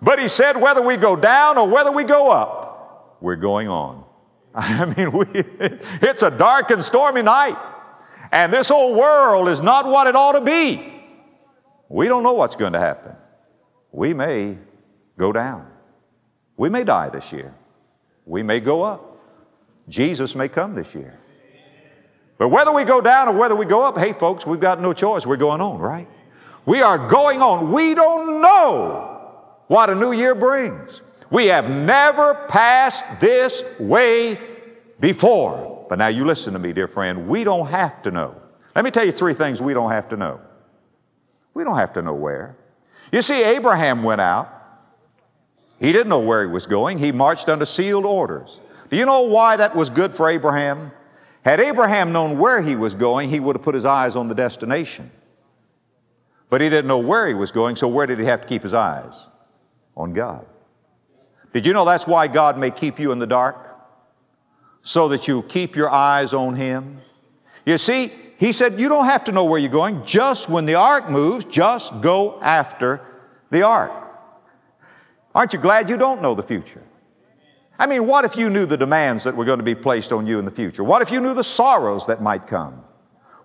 but 0.00 0.18
he 0.18 0.28
said, 0.28 0.60
whether 0.60 0.82
we 0.82 0.96
go 0.96 1.16
down 1.16 1.58
or 1.58 1.68
whether 1.68 1.90
we 1.90 2.04
go 2.04 2.30
up, 2.30 3.18
we're 3.20 3.36
going 3.36 3.68
on. 3.68 4.04
I 4.54 4.84
mean, 4.84 5.10
we, 5.10 5.26
it's 5.32 6.22
a 6.22 6.30
dark 6.30 6.70
and 6.70 6.82
stormy 6.82 7.22
night, 7.22 7.56
and 8.30 8.52
this 8.52 8.68
whole 8.68 8.94
world 8.94 9.48
is 9.48 9.60
not 9.60 9.86
what 9.86 10.06
it 10.06 10.14
ought 10.14 10.32
to 10.32 10.40
be. 10.40 10.92
We 11.88 12.08
don't 12.08 12.22
know 12.22 12.34
what's 12.34 12.56
going 12.56 12.72
to 12.72 12.78
happen. 12.78 13.14
We 13.92 14.14
may 14.14 14.58
go 15.18 15.32
down. 15.32 15.70
We 16.56 16.68
may 16.68 16.84
die 16.84 17.08
this 17.08 17.32
year. 17.32 17.54
We 18.24 18.42
may 18.42 18.60
go 18.60 18.82
up. 18.82 19.18
Jesus 19.88 20.34
may 20.34 20.48
come 20.48 20.74
this 20.74 20.94
year. 20.94 21.18
But 22.38 22.48
whether 22.48 22.72
we 22.72 22.84
go 22.84 23.00
down 23.00 23.28
or 23.28 23.38
whether 23.38 23.54
we 23.54 23.64
go 23.64 23.82
up, 23.82 23.98
hey, 23.98 24.12
folks, 24.12 24.46
we've 24.46 24.60
got 24.60 24.80
no 24.80 24.92
choice. 24.92 25.26
We're 25.26 25.36
going 25.36 25.60
on, 25.60 25.78
right? 25.78 26.08
We 26.66 26.82
are 26.82 27.08
going 27.08 27.42
on. 27.42 27.72
We 27.72 27.94
don't 27.94 28.40
know 28.40 29.32
what 29.66 29.90
a 29.90 29.94
new 29.94 30.12
year 30.12 30.34
brings. 30.34 31.02
We 31.30 31.46
have 31.46 31.70
never 31.70 32.34
passed 32.48 33.04
this 33.20 33.62
way 33.78 34.38
before. 35.00 35.86
But 35.88 35.98
now 35.98 36.08
you 36.08 36.24
listen 36.24 36.52
to 36.54 36.58
me, 36.58 36.72
dear 36.72 36.88
friend. 36.88 37.28
We 37.28 37.44
don't 37.44 37.66
have 37.68 38.02
to 38.02 38.10
know. 38.10 38.40
Let 38.74 38.84
me 38.84 38.90
tell 38.90 39.04
you 39.04 39.12
three 39.12 39.34
things 39.34 39.60
we 39.60 39.74
don't 39.74 39.90
have 39.90 40.08
to 40.10 40.16
know. 40.16 40.40
We 41.52 41.64
don't 41.64 41.76
have 41.76 41.92
to 41.94 42.02
know 42.02 42.14
where. 42.14 42.56
You 43.12 43.22
see, 43.22 43.44
Abraham 43.44 44.02
went 44.02 44.20
out. 44.20 44.50
He 45.78 45.92
didn't 45.92 46.08
know 46.08 46.20
where 46.20 46.42
he 46.42 46.50
was 46.50 46.66
going. 46.66 46.98
He 46.98 47.12
marched 47.12 47.48
under 47.48 47.66
sealed 47.66 48.04
orders. 48.04 48.60
Do 48.90 48.96
you 48.96 49.06
know 49.06 49.22
why 49.22 49.56
that 49.56 49.74
was 49.74 49.90
good 49.90 50.14
for 50.14 50.28
Abraham? 50.28 50.92
Had 51.44 51.60
Abraham 51.60 52.12
known 52.12 52.38
where 52.38 52.62
he 52.62 52.74
was 52.74 52.94
going, 52.94 53.28
he 53.28 53.38
would 53.38 53.56
have 53.56 53.62
put 53.62 53.74
his 53.74 53.84
eyes 53.84 54.16
on 54.16 54.28
the 54.28 54.34
destination. 54.34 55.10
But 56.50 56.60
he 56.60 56.68
didn't 56.68 56.86
know 56.86 56.98
where 56.98 57.26
he 57.26 57.34
was 57.34 57.50
going, 57.50 57.76
so 57.76 57.88
where 57.88 58.06
did 58.06 58.18
he 58.18 58.26
have 58.26 58.42
to 58.42 58.48
keep 58.48 58.62
his 58.62 58.74
eyes? 58.74 59.28
On 59.96 60.12
God. 60.12 60.46
Did 61.54 61.66
you 61.66 61.72
know 61.72 61.84
that's 61.84 62.06
why 62.06 62.26
God 62.26 62.58
may 62.58 62.72
keep 62.72 62.98
you 62.98 63.12
in 63.12 63.20
the 63.20 63.28
dark? 63.28 63.78
So 64.82 65.08
that 65.08 65.28
you 65.28 65.42
keep 65.44 65.76
your 65.76 65.88
eyes 65.88 66.34
on 66.34 66.56
Him. 66.56 67.00
You 67.64 67.78
see, 67.78 68.12
He 68.38 68.52
said, 68.52 68.78
You 68.78 68.88
don't 68.88 69.04
have 69.04 69.24
to 69.24 69.32
know 69.32 69.44
where 69.44 69.58
you're 69.58 69.70
going. 69.70 70.04
Just 70.04 70.48
when 70.48 70.66
the 70.66 70.74
ark 70.74 71.08
moves, 71.08 71.44
just 71.44 72.00
go 72.00 72.40
after 72.42 73.00
the 73.50 73.62
ark. 73.62 73.92
Aren't 75.32 75.52
you 75.52 75.60
glad 75.60 75.88
you 75.88 75.96
don't 75.96 76.20
know 76.20 76.34
the 76.34 76.42
future? 76.42 76.82
I 77.78 77.86
mean, 77.86 78.06
what 78.06 78.24
if 78.24 78.36
you 78.36 78.50
knew 78.50 78.66
the 78.66 78.76
demands 78.76 79.24
that 79.24 79.36
were 79.36 79.44
going 79.44 79.58
to 79.58 79.64
be 79.64 79.74
placed 79.76 80.12
on 80.12 80.26
you 80.26 80.40
in 80.40 80.44
the 80.44 80.50
future? 80.50 80.84
What 80.84 81.02
if 81.02 81.10
you 81.10 81.20
knew 81.20 81.34
the 81.34 81.44
sorrows 81.44 82.06
that 82.06 82.20
might 82.20 82.46
come? 82.46 82.84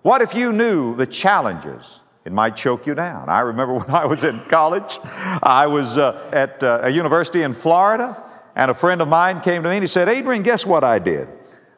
What 0.02 0.20
if 0.20 0.34
you 0.34 0.52
knew 0.52 0.96
the 0.96 1.06
challenges? 1.06 2.00
It 2.30 2.32
might 2.32 2.54
choke 2.54 2.86
you 2.86 2.94
down. 2.94 3.28
I 3.28 3.40
remember 3.40 3.74
when 3.78 3.90
I 3.90 4.06
was 4.06 4.22
in 4.22 4.38
college, 4.42 5.00
I 5.42 5.66
was 5.66 5.98
uh, 5.98 6.30
at 6.32 6.62
uh, 6.62 6.82
a 6.84 6.88
university 6.88 7.42
in 7.42 7.52
Florida, 7.52 8.16
and 8.54 8.70
a 8.70 8.74
friend 8.74 9.02
of 9.02 9.08
mine 9.08 9.40
came 9.40 9.64
to 9.64 9.68
me 9.68 9.74
and 9.74 9.82
he 9.82 9.88
said, 9.88 10.08
Adrian, 10.08 10.44
guess 10.44 10.64
what 10.64 10.84
I 10.84 11.00
did? 11.00 11.26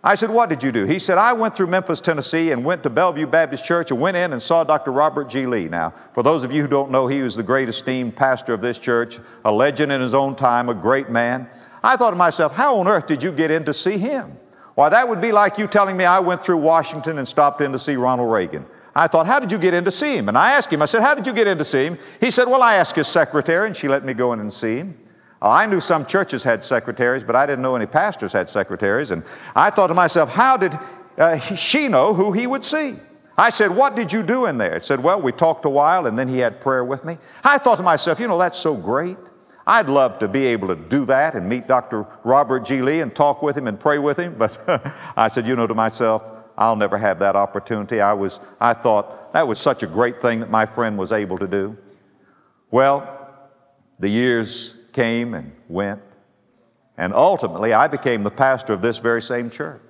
I 0.04 0.14
said, 0.14 0.28
What 0.28 0.50
did 0.50 0.62
you 0.62 0.70
do? 0.70 0.84
He 0.84 0.98
said, 0.98 1.16
I 1.16 1.32
went 1.32 1.56
through 1.56 1.68
Memphis, 1.68 2.02
Tennessee, 2.02 2.50
and 2.50 2.66
went 2.66 2.82
to 2.82 2.90
Bellevue 2.90 3.26
Baptist 3.28 3.64
Church 3.64 3.90
and 3.90 3.98
went 3.98 4.18
in 4.18 4.34
and 4.34 4.42
saw 4.42 4.62
Dr. 4.62 4.92
Robert 4.92 5.30
G. 5.30 5.46
Lee. 5.46 5.68
Now, 5.68 5.94
for 6.12 6.22
those 6.22 6.44
of 6.44 6.52
you 6.52 6.60
who 6.60 6.68
don't 6.68 6.90
know, 6.90 7.06
he 7.06 7.22
was 7.22 7.34
the 7.34 7.42
great 7.42 7.70
esteemed 7.70 8.14
pastor 8.14 8.52
of 8.52 8.60
this 8.60 8.78
church, 8.78 9.20
a 9.46 9.52
legend 9.52 9.90
in 9.90 10.02
his 10.02 10.12
own 10.12 10.34
time, 10.34 10.68
a 10.68 10.74
great 10.74 11.08
man. 11.08 11.48
I 11.82 11.96
thought 11.96 12.10
to 12.10 12.16
myself, 12.16 12.56
how 12.56 12.78
on 12.78 12.88
earth 12.88 13.06
did 13.06 13.22
you 13.22 13.32
get 13.32 13.50
in 13.50 13.64
to 13.64 13.72
see 13.72 13.96
him? 13.96 14.36
Why, 14.74 14.90
that 14.90 15.08
would 15.08 15.22
be 15.22 15.32
like 15.32 15.56
you 15.56 15.66
telling 15.66 15.96
me 15.96 16.04
I 16.04 16.20
went 16.20 16.44
through 16.44 16.58
Washington 16.58 17.16
and 17.16 17.26
stopped 17.26 17.62
in 17.62 17.72
to 17.72 17.78
see 17.78 17.96
Ronald 17.96 18.30
Reagan. 18.30 18.66
I 18.94 19.06
thought, 19.06 19.26
how 19.26 19.40
did 19.40 19.50
you 19.50 19.58
get 19.58 19.74
in 19.74 19.84
to 19.84 19.90
see 19.90 20.16
him? 20.16 20.28
And 20.28 20.36
I 20.36 20.52
asked 20.52 20.72
him, 20.72 20.82
I 20.82 20.86
said, 20.86 21.00
how 21.00 21.14
did 21.14 21.26
you 21.26 21.32
get 21.32 21.46
in 21.46 21.58
to 21.58 21.64
see 21.64 21.86
him? 21.86 21.98
He 22.20 22.30
said, 22.30 22.46
well, 22.46 22.62
I 22.62 22.74
asked 22.74 22.96
his 22.96 23.08
secretary, 23.08 23.66
and 23.66 23.76
she 23.76 23.88
let 23.88 24.04
me 24.04 24.12
go 24.12 24.32
in 24.32 24.40
and 24.40 24.52
see 24.52 24.76
him. 24.76 24.98
I 25.40 25.66
knew 25.66 25.80
some 25.80 26.06
churches 26.06 26.44
had 26.44 26.62
secretaries, 26.62 27.24
but 27.24 27.34
I 27.34 27.46
didn't 27.46 27.62
know 27.62 27.74
any 27.74 27.86
pastors 27.86 28.32
had 28.32 28.48
secretaries. 28.48 29.10
And 29.10 29.24
I 29.56 29.70
thought 29.70 29.88
to 29.88 29.94
myself, 29.94 30.34
how 30.34 30.56
did 30.56 30.78
uh, 31.18 31.38
she 31.38 31.88
know 31.88 32.14
who 32.14 32.32
he 32.32 32.46
would 32.46 32.64
see? 32.64 32.96
I 33.36 33.50
said, 33.50 33.74
What 33.74 33.96
did 33.96 34.12
you 34.12 34.22
do 34.22 34.46
in 34.46 34.58
there? 34.58 34.74
He 34.74 34.80
said, 34.80 35.02
Well, 35.02 35.20
we 35.20 35.32
talked 35.32 35.64
a 35.64 35.70
while 35.70 36.06
and 36.06 36.18
then 36.18 36.28
he 36.28 36.38
had 36.38 36.60
prayer 36.60 36.84
with 36.84 37.04
me. 37.04 37.18
I 37.42 37.58
thought 37.58 37.76
to 37.76 37.82
myself, 37.82 38.20
You 38.20 38.28
know, 38.28 38.38
that's 38.38 38.58
so 38.58 38.74
great. 38.74 39.16
I'd 39.66 39.88
love 39.88 40.18
to 40.18 40.28
be 40.28 40.46
able 40.46 40.68
to 40.68 40.76
do 40.76 41.04
that 41.06 41.34
and 41.34 41.48
meet 41.48 41.68
Dr. 41.68 42.06
Robert 42.24 42.64
G. 42.64 42.82
Lee 42.82 43.00
and 43.00 43.14
talk 43.14 43.42
with 43.42 43.56
him 43.56 43.68
and 43.68 43.78
pray 43.78 43.98
with 43.98 44.18
him. 44.18 44.34
But 44.36 44.58
I 45.16 45.28
said, 45.28 45.46
you 45.46 45.54
know, 45.54 45.68
to 45.68 45.74
myself, 45.74 46.30
I'll 46.62 46.76
never 46.76 46.96
have 46.96 47.18
that 47.18 47.34
opportunity. 47.34 48.00
I, 48.00 48.12
was, 48.12 48.38
I 48.60 48.72
thought 48.72 49.32
that 49.32 49.48
was 49.48 49.58
such 49.58 49.82
a 49.82 49.86
great 49.88 50.22
thing 50.22 50.38
that 50.40 50.48
my 50.48 50.64
friend 50.64 50.96
was 50.96 51.10
able 51.10 51.36
to 51.38 51.48
do. 51.48 51.76
Well, 52.70 53.28
the 53.98 54.08
years 54.08 54.76
came 54.92 55.34
and 55.34 55.50
went, 55.68 56.02
and 56.96 57.12
ultimately 57.14 57.72
I 57.72 57.88
became 57.88 58.22
the 58.22 58.30
pastor 58.30 58.72
of 58.72 58.80
this 58.80 58.98
very 58.98 59.20
same 59.20 59.50
church. 59.50 59.82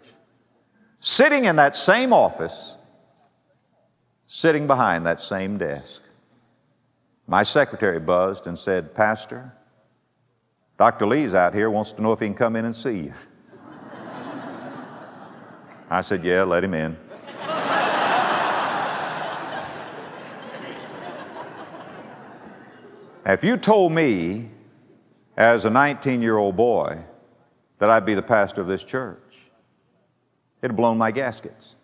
Sitting 0.99 1.45
in 1.45 1.57
that 1.57 1.77
same 1.77 2.11
office, 2.15 2.79
sitting 4.27 4.67
behind 4.67 5.05
that 5.05 5.21
same 5.21 5.59
desk. 5.59 6.03
My 7.27 7.43
secretary 7.43 8.01
buzzed 8.01 8.47
and 8.47 8.59
said, 8.59 8.95
Pastor, 8.95 9.53
Dr. 10.79 11.05
Lee's 11.05 11.35
out 11.35 11.53
here, 11.53 11.69
wants 11.69 11.93
to 11.93 12.01
know 12.01 12.13
if 12.13 12.21
he 12.21 12.27
can 12.27 12.35
come 12.35 12.57
in 12.57 12.65
and 12.65 12.75
see 12.75 12.99
you. 12.99 13.13
I 15.93 16.01
said, 16.01 16.25
Yeah, 16.25 16.45
let 16.45 16.65
him 16.65 16.73
in. 16.73 16.97
if 23.27 23.45
you 23.45 23.59
told 23.59 23.93
me 23.93 24.51
as 25.37 25.67
a 25.67 25.71
19 25.71 26.23
year 26.23 26.39
old 26.39 26.57
boy 26.57 27.05
that 27.79 27.91
I'd 27.91 28.07
be 28.07 28.15
the 28.15 28.23
pastor 28.23 28.63
of 28.63 28.69
this 28.69 28.83
church, 28.83 29.51
it'd 30.63 30.71
have 30.71 30.77
blown 30.77 30.97
my 30.97 31.11
gaskets. 31.11 31.77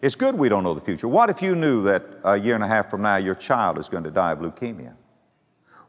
It's 0.00 0.14
good 0.14 0.34
we 0.36 0.48
don't 0.48 0.64
know 0.64 0.72
the 0.72 0.80
future. 0.80 1.06
What 1.06 1.28
if 1.28 1.42
you 1.42 1.54
knew 1.54 1.82
that 1.82 2.02
a 2.24 2.38
year 2.38 2.54
and 2.54 2.64
a 2.64 2.68
half 2.68 2.88
from 2.88 3.02
now 3.02 3.16
your 3.16 3.34
child 3.34 3.78
is 3.78 3.90
going 3.90 4.04
to 4.04 4.10
die 4.10 4.32
of 4.32 4.38
leukemia? 4.38 4.94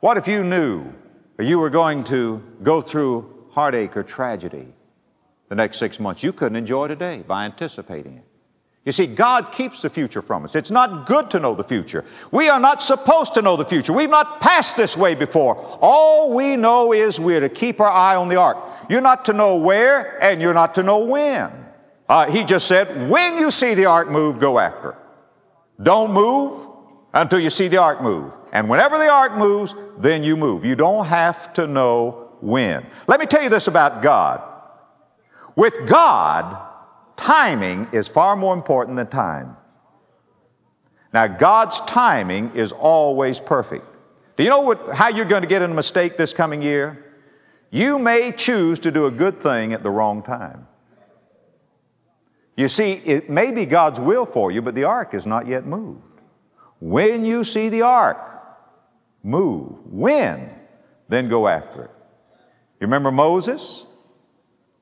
What 0.02 0.18
if 0.18 0.28
you 0.28 0.44
knew 0.44 0.94
you 1.40 1.58
were 1.58 1.70
going 1.70 2.04
to 2.06 2.44
go 2.62 2.82
through 2.82 3.48
heartache 3.52 3.96
or 3.96 4.04
tragedy 4.04 4.74
the 5.52 5.56
next 5.56 5.80
six 5.80 6.00
months. 6.00 6.24
You 6.24 6.32
couldn't 6.32 6.56
enjoy 6.56 6.88
today 6.88 7.26
by 7.28 7.44
anticipating 7.44 8.20
it. 8.20 8.24
You 8.86 8.94
see, 8.94 9.06
God 9.06 9.52
keeps 9.52 9.82
the 9.82 9.90
future 9.90 10.22
from 10.22 10.46
us. 10.46 10.56
It's 10.56 10.72
not 10.72 11.06
good 11.06 11.30
to 11.32 11.42
know 11.42 11.56
the 11.56 11.64
future. 11.66 12.06
We 12.32 12.48
are 12.48 12.58
not 12.58 12.82
supposed 12.82 13.34
to 13.34 13.42
know 13.42 13.58
the 13.58 13.66
future. 13.66 13.92
We've 13.92 14.10
not 14.10 14.40
passed 14.40 14.78
this 14.78 14.96
way 14.96 15.14
before. 15.14 15.58
All 15.82 16.34
we 16.34 16.56
know 16.56 16.94
is 16.94 17.20
we're 17.20 17.42
to 17.42 17.50
keep 17.50 17.82
our 17.82 17.90
eye 17.90 18.16
on 18.16 18.30
the 18.30 18.38
ark. 18.38 18.58
You're 18.90 19.02
not 19.02 19.26
to 19.26 19.34
know 19.34 19.58
where 19.58 20.24
and 20.24 20.42
you're 20.42 20.54
not 20.54 20.74
to 20.76 20.84
know 20.84 21.00
when. 21.00 21.52
Uh, 22.08 22.32
he 22.32 22.46
just 22.46 22.66
said, 22.66 23.10
when 23.10 23.38
you 23.38 23.52
see 23.52 23.74
the 23.74 23.88
ark 23.88 24.08
move, 24.08 24.40
go 24.40 24.58
after. 24.58 24.96
Don't 25.84 26.14
move 26.14 26.66
until 27.14 27.42
you 27.42 27.50
see 27.50 27.68
the 27.68 27.76
ark 27.76 28.02
move. 28.02 28.38
And 28.54 28.70
whenever 28.70 28.98
the 28.98 29.10
ark 29.10 29.36
moves, 29.36 29.76
then 29.98 30.24
you 30.24 30.38
move. 30.38 30.64
You 30.64 30.78
don't 30.78 31.08
have 31.08 31.52
to 31.56 31.68
know 31.68 32.38
when. 32.40 32.88
Let 33.06 33.20
me 33.20 33.26
tell 33.26 33.44
you 33.44 33.50
this 33.50 33.68
about 33.68 34.02
God. 34.02 34.48
With 35.56 35.88
God, 35.88 36.58
timing 37.16 37.90
is 37.92 38.08
far 38.08 38.36
more 38.36 38.54
important 38.54 38.98
than 38.98 39.08
time. 39.08 39.58
Now, 41.14 41.28
God's 41.28 41.82
timing 41.82 42.52
is 42.56 42.72
always 42.72 43.40
perfect. 43.40 43.86
Do 44.38 44.44
you 44.44 44.50
know 44.50 44.62
what, 44.62 44.96
how 44.96 45.10
you're 45.10 45.26
going 45.26 45.42
to 45.42 45.48
get 45.48 45.62
in 45.62 45.72
a 45.72 45.76
mistake 45.76 46.18
this 46.18 46.34
coming 46.34 46.62
year? 46.62 47.06
You 47.70 48.00
may 48.00 48.32
choose 48.32 48.80
to 48.80 48.92
do 48.92 49.06
a 49.06 49.12
good 49.12 49.40
thing 49.42 49.74
at 49.74 49.84
the 49.84 49.90
wrong 49.90 50.24
time. 50.24 50.68
You 52.56 52.68
see, 52.68 52.94
it 52.94 53.30
may 53.30 53.52
be 53.52 53.66
God's 53.66 54.00
will 54.00 54.26
for 54.26 54.52
you, 54.52 54.62
but 54.62 54.76
the 54.76 54.84
ark 54.84 55.14
is 55.14 55.26
not 55.26 55.48
yet 55.48 55.66
moved. 55.66 56.22
When 56.80 57.26
you 57.26 57.44
see 57.44 57.70
the 57.70 57.84
ark 57.84 58.18
move, 59.24 59.78
when, 59.86 60.50
then 61.08 61.30
go 61.30 61.48
after 61.48 61.86
it. 61.86 61.92
You 62.80 62.88
remember 62.88 63.12
Moses? 63.12 63.86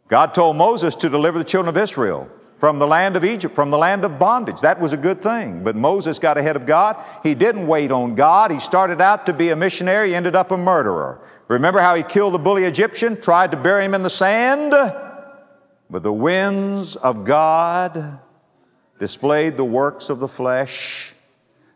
God 0.09 0.33
told 0.33 0.57
Moses 0.57 0.95
to 0.95 1.09
deliver 1.09 1.37
the 1.37 1.45
children 1.45 1.73
of 1.73 1.81
Israel 1.81 2.29
from 2.57 2.77
the 2.77 2.87
land 2.87 3.15
of 3.15 3.23
Egypt, 3.23 3.55
from 3.55 3.71
the 3.71 3.77
land 3.77 4.03
of 4.03 4.19
bondage. 4.19 4.59
That 4.59 4.81
was 4.81 4.91
a 4.91 4.97
good 4.97 5.21
thing. 5.21 5.63
But 5.63 5.77
Moses 5.77 6.19
got 6.19 6.37
ahead 6.37 6.57
of 6.57 6.65
God. 6.65 6.97
He 7.23 7.33
didn't 7.33 7.67
wait 7.67 7.89
on 7.89 8.15
God. 8.15 8.51
He 8.51 8.59
started 8.59 8.99
out 8.99 9.25
to 9.27 9.33
be 9.33 9.47
a 9.49 9.55
missionary, 9.55 10.13
ended 10.13 10.35
up 10.35 10.51
a 10.51 10.57
murderer. 10.57 11.21
Remember 11.47 11.79
how 11.79 11.95
he 11.95 12.03
killed 12.03 12.33
the 12.33 12.39
bully 12.39 12.65
Egyptian, 12.65 13.21
tried 13.21 13.51
to 13.51 13.57
bury 13.57 13.85
him 13.85 13.93
in 13.93 14.03
the 14.03 14.09
sand? 14.09 14.71
But 15.89 16.03
the 16.03 16.11
winds 16.11 16.97
of 16.97 17.23
God 17.23 18.19
displayed 18.99 19.55
the 19.55 19.63
works 19.63 20.09
of 20.09 20.19
the 20.19 20.27
flesh 20.27 21.15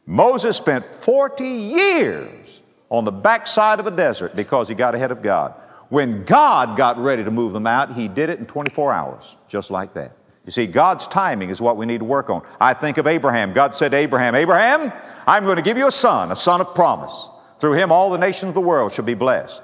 Moses 0.05 0.57
spent 0.57 0.83
40 0.83 1.45
years 1.45 2.61
on 2.89 3.05
the 3.05 3.11
backside 3.11 3.79
of 3.79 3.87
a 3.87 3.91
desert 3.91 4.35
because 4.35 4.67
he 4.67 4.75
got 4.75 4.95
ahead 4.95 5.11
of 5.11 5.21
God. 5.21 5.53
When 5.93 6.23
God 6.23 6.75
got 6.75 6.97
ready 6.97 7.23
to 7.23 7.29
move 7.29 7.53
them 7.53 7.67
out, 7.67 7.93
he 7.93 8.07
did 8.07 8.31
it 8.31 8.39
in 8.39 8.47
24 8.47 8.91
hours, 8.91 9.37
just 9.47 9.69
like 9.69 9.93
that. 9.93 10.17
You 10.43 10.51
see, 10.51 10.65
God's 10.65 11.05
timing 11.05 11.51
is 11.51 11.61
what 11.61 11.77
we 11.77 11.85
need 11.85 11.99
to 11.99 12.03
work 12.03 12.31
on. 12.31 12.41
I 12.59 12.73
think 12.73 12.97
of 12.97 13.05
Abraham. 13.05 13.53
God 13.53 13.75
said 13.75 13.91
to 13.91 13.97
Abraham, 13.97 14.33
Abraham, 14.33 14.91
I'm 15.27 15.43
going 15.43 15.57
to 15.57 15.61
give 15.61 15.77
you 15.77 15.85
a 15.85 15.91
son, 15.91 16.31
a 16.31 16.35
son 16.35 16.61
of 16.61 16.73
promise. 16.73 17.29
Through 17.59 17.73
him, 17.73 17.91
all 17.91 18.09
the 18.09 18.17
nations 18.17 18.49
of 18.49 18.53
the 18.55 18.59
world 18.59 18.91
shall 18.91 19.05
be 19.05 19.13
blessed. 19.13 19.61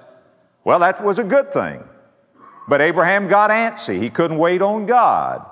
Well, 0.63 0.77
that 0.77 1.03
was 1.03 1.17
a 1.17 1.24
good 1.24 1.51
thing. 1.51 1.83
But 2.67 2.79
Abraham 2.79 3.27
got 3.27 3.50
antsy. 3.50 4.00
He 4.00 4.12
couldn't 4.12 4.38
wait 4.38 4.62
on 4.62 4.86
God. 4.86 5.43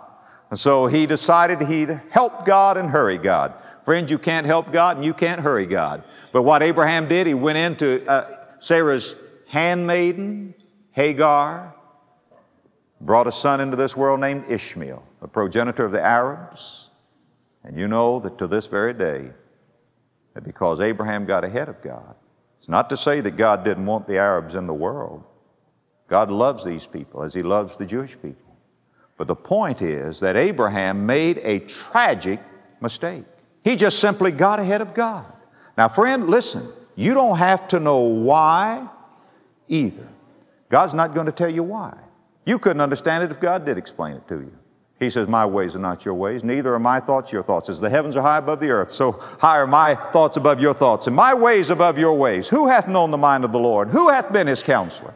And 0.51 0.60
so 0.60 0.86
he 0.86 1.07
decided 1.07 1.60
he'd 1.62 2.03
help 2.12 2.46
God 2.46 2.77
and 2.77 2.91
hurry 2.91 3.17
God. 3.17 3.55
Friends, 3.84 4.12
you 4.12 4.19
can't 4.19 4.46
help 4.46 4.72
God 4.72 4.98
and 4.98 5.03
you 5.03 5.15
can't 5.15 5.41
hurry 5.41 5.65
God. 5.65 6.03
But 6.31 6.43
what 6.43 6.62
Abraham 6.62 7.07
did, 7.07 7.25
he 7.25 7.34
went 7.34 7.57
into 7.57 8.07
uh, 8.07 8.27
Sarah's 8.60 9.15
handmaiden, 9.48 10.53
Hagar, 10.98 11.75
brought 13.00 13.27
a 13.27 13.32
son 13.32 13.62
into 13.62 13.75
this 13.75 13.96
world 13.96 14.20
named 14.20 14.46
Ishmael, 14.50 15.04
a 15.22 15.27
progenitor 15.27 15.86
of 15.86 15.92
the 15.92 16.01
Arabs. 16.01 16.89
And 17.63 17.77
you 17.77 17.88
know 17.88 18.20
that 18.20 18.39
to 18.39 18.48
this 18.48 18.66
very 18.66 18.96
day, 18.96 19.30
that 20.34 20.44
because 20.44 20.82
Abraham 20.82 21.25
got 21.25 21.44
ahead 21.44 21.70
of 21.70 21.84
God, 21.84 22.16
it's 22.58 22.68
not 22.68 22.89
to 22.89 22.98
say 22.98 23.22
that 23.22 23.38
God 23.38 23.63
didn't 23.63 23.86
want 23.86 24.08
the 24.08 24.18
Arabs 24.18 24.56
in 24.56 24.66
the 24.66 24.74
world. 24.74 25.24
God 26.08 26.32
loves 26.32 26.66
these 26.66 26.88
people 26.88 27.22
as 27.22 27.36
He 27.36 27.44
loves 27.44 27.75
the 27.75 27.86
Jewish 27.86 28.20
people. 28.20 28.58
But 29.18 29.27
the 29.27 29.36
point 29.36 29.84
is 29.84 30.20
that 30.22 30.36
Abraham 30.36 31.06
made 31.06 31.38
a 31.44 31.60
tragic 31.60 32.39
mistake. 32.82 33.25
He 33.63 33.75
just 33.75 34.00
simply 34.00 34.32
got 34.32 34.60
ahead 34.60 34.82
of 34.82 34.96
God. 34.96 35.32
Now, 35.77 35.89
friend, 35.89 36.27
listen, 36.27 36.68
you 36.96 37.13
don't 37.13 37.38
have 37.38 37.68
to 37.68 37.80
know 37.80 38.00
why 38.00 38.89
either. 39.68 40.08
God's 40.70 40.94
not 40.94 41.14
going 41.14 41.26
to 41.26 41.32
tell 41.32 41.52
you 41.52 41.64
why. 41.64 41.98
You 42.46 42.60
couldn't 42.60 42.82
understand 42.82 43.24
it 43.24 43.32
if 43.32 43.40
God 43.40 43.66
did 43.66 43.78
explain 43.78 44.16
it 44.16 44.28
to 44.28 44.36
you. 44.36 44.58
He 45.00 45.10
says, 45.10 45.28
My 45.28 45.46
ways 45.46 45.76
are 45.76 45.80
not 45.80 46.06
your 46.06 46.16
ways, 46.16 46.44
neither 46.44 46.74
are 46.74 46.80
my 46.80 47.00
thoughts 47.00 47.32
your 47.32 47.44
thoughts. 47.44 47.70
As 47.70 47.80
the 47.80 47.90
heavens 47.90 48.16
are 48.16 48.22
high 48.22 48.38
above 48.38 48.60
the 48.60 48.70
earth, 48.70 48.92
so 48.92 49.12
high 49.40 49.58
are 49.58 49.68
my 49.68 49.96
thoughts 49.96 50.38
above 50.38 50.60
your 50.60 50.74
thoughts, 50.74 51.08
and 51.08 51.16
my 51.16 51.34
ways 51.34 51.70
above 51.70 51.98
your 51.98 52.14
ways. 52.14 52.48
Who 52.48 52.68
hath 52.68 52.88
known 52.88 53.12
the 53.12 53.18
mind 53.18 53.44
of 53.44 53.52
the 53.52 53.60
Lord? 53.60 53.90
Who 53.90 54.10
hath 54.10 54.32
been 54.32 54.48
his 54.48 54.64
counselor? 54.64 55.14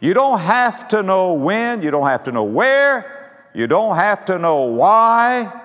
You 0.00 0.14
don't 0.14 0.40
have 0.40 0.88
to 0.88 1.02
know 1.02 1.34
when, 1.34 1.82
you 1.82 1.92
don't 1.92 2.08
have 2.08 2.24
to 2.24 2.32
know 2.32 2.42
where, 2.42 3.48
you 3.54 3.68
don't 3.68 3.94
have 3.94 4.24
to 4.24 4.38
know 4.38 4.64
why. 4.64 5.60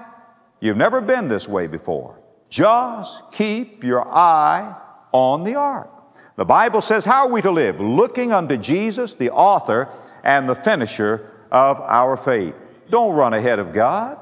You've 0.60 0.78
never 0.78 1.02
been 1.02 1.28
this 1.28 1.48
way 1.48 1.66
before. 1.68 2.20
Just 2.50 3.32
keep 3.32 3.84
your 3.84 4.08
eye 4.08 4.76
on 5.12 5.44
the 5.44 5.56
ark. 5.56 5.90
The 6.38 6.46
Bible 6.46 6.82
says, 6.82 7.04
How 7.04 7.26
are 7.26 7.32
we 7.32 7.42
to 7.42 7.52
live? 7.52 7.82
Looking 7.82 8.32
unto 8.32 8.58
Jesus, 8.58 9.16
the 9.16 9.32
author 9.32 9.90
and 10.24 10.48
the 10.48 10.56
finisher 10.56 11.32
of 11.52 11.82
our 11.82 12.16
faith. 12.16 12.56
Don't 12.90 13.16
run 13.16 13.34
ahead 13.34 13.60
of 13.60 13.74
God. 13.74 14.20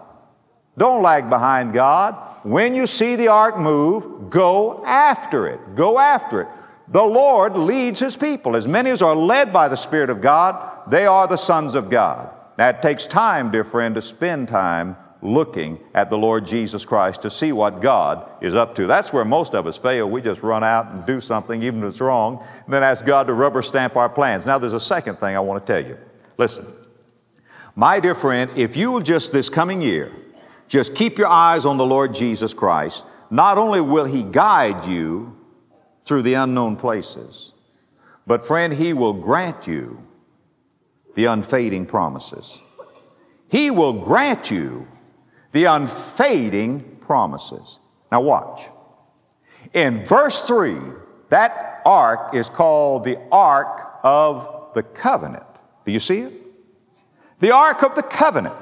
Don't 0.78 1.04
lag 1.04 1.30
behind 1.30 1.74
God. 1.74 2.16
When 2.44 2.74
you 2.74 2.88
see 2.88 3.16
the 3.16 3.28
ark 3.28 3.58
move, 3.58 4.30
go 4.30 4.84
after 4.86 5.48
it. 5.48 5.76
Go 5.76 6.00
after 6.00 6.42
it. 6.42 6.48
The 6.88 7.04
Lord 7.04 7.58
leads 7.58 8.00
His 8.00 8.16
people. 8.16 8.56
As 8.56 8.68
many 8.68 8.92
as 8.92 9.02
are 9.02 9.16
led 9.16 9.52
by 9.52 9.68
the 9.68 9.78
Spirit 9.78 10.10
of 10.10 10.22
God, 10.22 10.90
they 10.90 11.06
are 11.06 11.28
the 11.28 11.38
sons 11.38 11.76
of 11.76 11.90
God. 11.90 12.30
Now, 12.58 12.70
it 12.70 12.82
takes 12.82 13.08
time, 13.08 13.52
dear 13.52 13.64
friend, 13.66 13.96
to 13.96 14.02
spend 14.02 14.48
time 14.48 14.96
looking 15.26 15.80
at 15.94 16.10
the 16.10 16.18
Lord 16.18 16.46
Jesus 16.46 16.86
Christ 16.86 17.22
to 17.24 17.30
see 17.30 17.52
what 17.52 17.82
God 17.82 18.30
is 18.42 18.56
up 18.56 18.76
to. 18.76 18.88
That's 18.88 19.12
where 19.12 19.26
most 19.26 19.54
of 19.54 19.68
us 19.68 19.78
fail. 19.78 20.10
We 20.10 20.22
just 20.22 20.44
run 20.44 20.64
out 20.64 20.92
and 20.92 21.06
do 21.06 21.20
something, 21.20 21.64
even 21.64 21.84
if 21.84 21.90
it's 21.90 22.02
wrong, 22.02 22.46
and 22.66 22.74
then 22.74 22.84
ask 22.84 23.06
God 23.06 23.28
to 23.28 23.34
rubber 23.34 23.62
stamp 23.62 23.96
our 23.96 24.10
plans. 24.10 24.46
Now, 24.46 24.58
there's 24.58 24.74
a 24.74 24.80
second 24.80 25.18
thing 25.18 25.36
I 25.36 25.40
want 25.40 25.66
to 25.66 25.74
tell 25.74 25.86
you. 25.86 25.98
Listen, 26.38 26.66
my 27.76 28.00
dear 28.00 28.16
friend, 28.16 28.52
if 28.56 28.78
you 28.78 28.92
will 28.92 29.02
just 29.02 29.34
this 29.34 29.50
coming 29.50 29.82
year, 29.82 30.12
just 30.68 30.96
keep 30.96 31.18
your 31.18 31.28
eyes 31.28 31.66
on 31.66 31.78
the 31.78 31.86
Lord 31.86 32.14
Jesus 32.14 32.54
Christ, 32.54 33.06
not 33.30 33.58
only 33.58 33.82
will 33.82 34.06
He 34.06 34.24
guide 34.24 34.86
you 34.86 35.38
through 36.06 36.22
the 36.22 36.36
unknown 36.36 36.76
places, 36.76 37.54
but 38.28 38.46
friend, 38.46 38.74
He 38.74 38.94
will 38.94 39.14
grant 39.14 39.68
you 39.68 40.06
the 41.16 41.26
unfading 41.26 41.86
promises. 41.86 42.60
He 43.50 43.72
will 43.72 43.94
grant 43.94 44.52
you 44.52 44.88
the 45.56 45.64
unfading 45.64 46.98
promises. 47.00 47.80
Now, 48.12 48.20
watch. 48.20 48.64
In 49.72 50.04
verse 50.04 50.42
3, 50.42 50.76
that 51.30 51.82
ark 51.86 52.36
is 52.36 52.50
called 52.50 53.06
the 53.06 53.18
Ark 53.32 54.02
of 54.04 54.74
the 54.74 54.84
Covenant. 54.84 55.46
Do 55.86 55.94
you 55.94 56.02
see 56.02 56.20
it? 56.20 56.34
The 57.40 57.52
Ark 57.52 57.84
of 57.84 57.96
the 57.96 58.04
Covenant. 58.04 58.54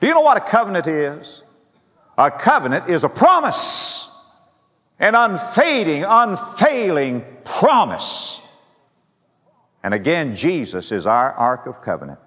Do 0.00 0.06
you 0.06 0.14
know 0.14 0.20
what 0.20 0.36
a 0.36 0.40
covenant 0.40 0.86
is? 0.86 1.42
A 2.16 2.30
covenant 2.30 2.88
is 2.88 3.02
a 3.02 3.08
promise, 3.08 4.08
an 5.00 5.16
unfading, 5.16 6.04
unfailing 6.06 7.24
promise. 7.44 8.40
And 9.82 9.92
again, 9.92 10.36
Jesus 10.36 10.92
is 10.92 11.04
our 11.04 11.32
Ark 11.32 11.66
of 11.66 11.82
Covenant. 11.82 12.20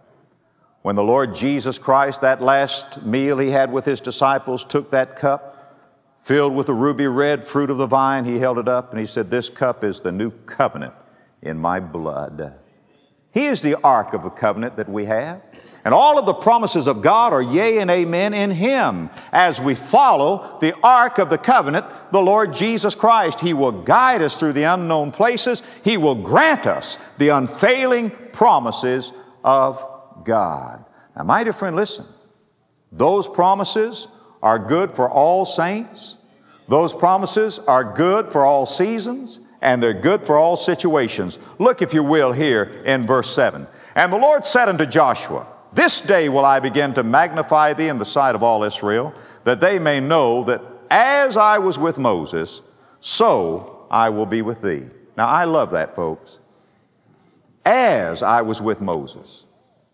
When 0.82 0.96
the 0.96 1.04
Lord 1.04 1.36
Jesus 1.36 1.78
Christ, 1.78 2.22
that 2.22 2.42
last 2.42 3.04
meal 3.04 3.38
he 3.38 3.52
had 3.52 3.72
with 3.72 3.86
his 3.86 4.02
disciples, 4.02 4.64
took 4.64 4.92
that 4.92 5.16
cup 5.16 5.52
filled 6.22 6.54
with 6.54 6.68
the 6.68 6.74
ruby 6.74 7.08
red 7.08 7.44
fruit 7.44 7.70
of 7.70 7.78
the 7.78 7.88
vine, 7.88 8.26
he 8.26 8.40
held 8.40 8.60
it 8.60 8.68
up 8.68 8.92
and 8.92 9.00
he 9.00 9.06
said, 9.06 9.32
This 9.32 9.50
cup 9.50 9.84
is 9.84 10.02
the 10.02 10.12
new 10.12 10.32
covenant 10.32 10.94
in 11.42 11.58
my 11.58 11.80
blood. 11.80 12.54
He 13.34 13.46
is 13.46 13.62
the 13.62 13.76
ark 13.82 14.14
of 14.14 14.24
the 14.24 14.30
covenant 14.30 14.76
that 14.76 14.90
we 14.90 15.06
have. 15.06 15.42
And 15.86 15.94
all 15.94 16.20
of 16.20 16.26
the 16.26 16.34
promises 16.34 16.86
of 16.86 17.02
God 17.02 17.32
are 17.32 17.42
yea 17.42 17.78
and 17.80 17.90
amen 17.90 18.34
in 18.34 18.52
Him. 18.52 19.10
As 19.32 19.60
we 19.60 19.74
follow 19.74 20.58
the 20.60 20.76
ark 20.84 21.18
of 21.18 21.30
the 21.30 21.38
covenant, 21.38 21.86
the 22.12 22.20
Lord 22.20 22.54
Jesus 22.54 22.94
Christ, 22.94 23.40
He 23.40 23.54
will 23.54 23.72
guide 23.72 24.22
us 24.22 24.38
through 24.38 24.54
the 24.54 24.64
unknown 24.64 25.12
places. 25.12 25.64
He 25.82 25.96
will 25.96 26.16
grant 26.16 26.68
us 26.68 26.98
the 27.18 27.30
unfailing 27.30 28.10
promises 28.34 29.14
of 29.46 29.82
God. 30.24 30.86
Now, 31.16 31.24
my 31.24 31.44
dear 31.44 31.54
friend, 31.54 31.76
listen. 31.76 32.06
Those 32.92 33.28
promises 33.28 34.08
are 34.42 34.60
good 34.60 34.92
for 34.92 35.10
all 35.10 35.46
saints. 35.46 36.18
Those 36.68 36.94
promises 36.94 37.60
are 37.60 37.84
good 37.84 38.32
for 38.32 38.46
all 38.46 38.66
seasons 38.66 39.40
and 39.62 39.82
they're 39.82 39.94
good 39.94 40.26
for 40.26 40.38
all 40.38 40.56
situations. 40.56 41.38
Look, 41.60 41.82
if 41.82 41.94
you 41.94 42.04
will, 42.04 42.32
here 42.32 42.64
in 42.86 43.06
verse 43.06 43.34
7. 43.34 43.68
And 43.96 44.12
the 44.12 44.18
Lord 44.18 44.46
said 44.46 44.68
unto 44.68 44.86
Joshua, 44.86 45.46
This 45.72 46.02
day 46.02 46.30
will 46.30 46.46
I 46.46 46.60
begin 46.60 46.94
to 46.96 47.04
magnify 47.04 47.74
thee 47.74 47.88
in 47.88 48.00
the 48.00 48.06
sight 48.06 48.36
of 48.36 48.42
all 48.42 48.64
Israel, 48.64 49.14
that 49.44 49.62
they 49.62 49.80
may 49.80 50.00
know 50.00 50.44
that 50.46 50.62
as 50.90 51.38
I 51.38 51.60
was 51.60 51.78
with 51.78 52.00
Moses, 52.00 52.62
so 53.00 53.86
I 53.92 54.10
will 54.10 54.26
be 54.26 54.42
with 54.42 54.62
thee. 54.62 54.86
Now, 55.16 55.28
I 55.28 55.46
love 55.46 55.72
that, 55.72 55.96
folks. 55.96 56.40
As 57.64 58.24
I 58.24 58.42
was 58.42 58.62
with 58.62 58.82
Moses, 58.82 59.46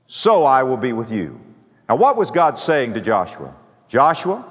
so 0.07 0.45
I 0.45 0.63
will 0.63 0.77
be 0.77 0.93
with 0.93 1.11
you. 1.11 1.39
Now, 1.87 1.97
what 1.97 2.17
was 2.17 2.31
God 2.31 2.57
saying 2.57 2.93
to 2.95 3.01
Joshua? 3.01 3.53
Joshua, 3.87 4.45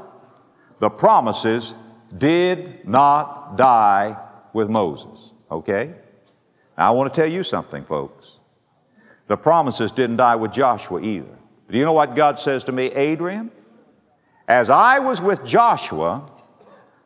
the 0.79 0.91
promises 0.91 1.75
did 2.17 2.87
not 2.87 3.57
die 3.57 4.17
with 4.53 4.69
Moses, 4.69 5.33
okay? 5.51 5.95
Now, 6.79 6.89
I 6.89 6.91
want 6.93 7.13
to 7.13 7.21
tell 7.21 7.31
you 7.31 7.43
something, 7.43 7.83
folks. 7.85 8.41
The 9.27 9.37
promises 9.37 9.93
didn't 9.93 10.17
die 10.17 10.37
with 10.37 10.53
Joshua 10.53 11.01
either. 11.01 11.37
Do 11.69 11.79
you 11.79 11.85
know 11.85 11.93
what 11.93 12.15
God 12.15 12.39
says 12.39 12.63
to 12.65 12.73
me, 12.73 12.87
Adrian? 12.87 13.51
As 14.47 14.71
I 14.71 15.01
was 15.01 15.21
with 15.21 15.45
Joshua, 15.45 16.31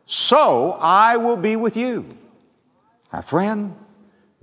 so 0.04 0.72
I 0.80 1.16
will 1.16 1.36
be 1.36 1.56
with 1.56 1.76
you. 1.76 2.18
My 3.12 3.22
friend, 3.22 3.74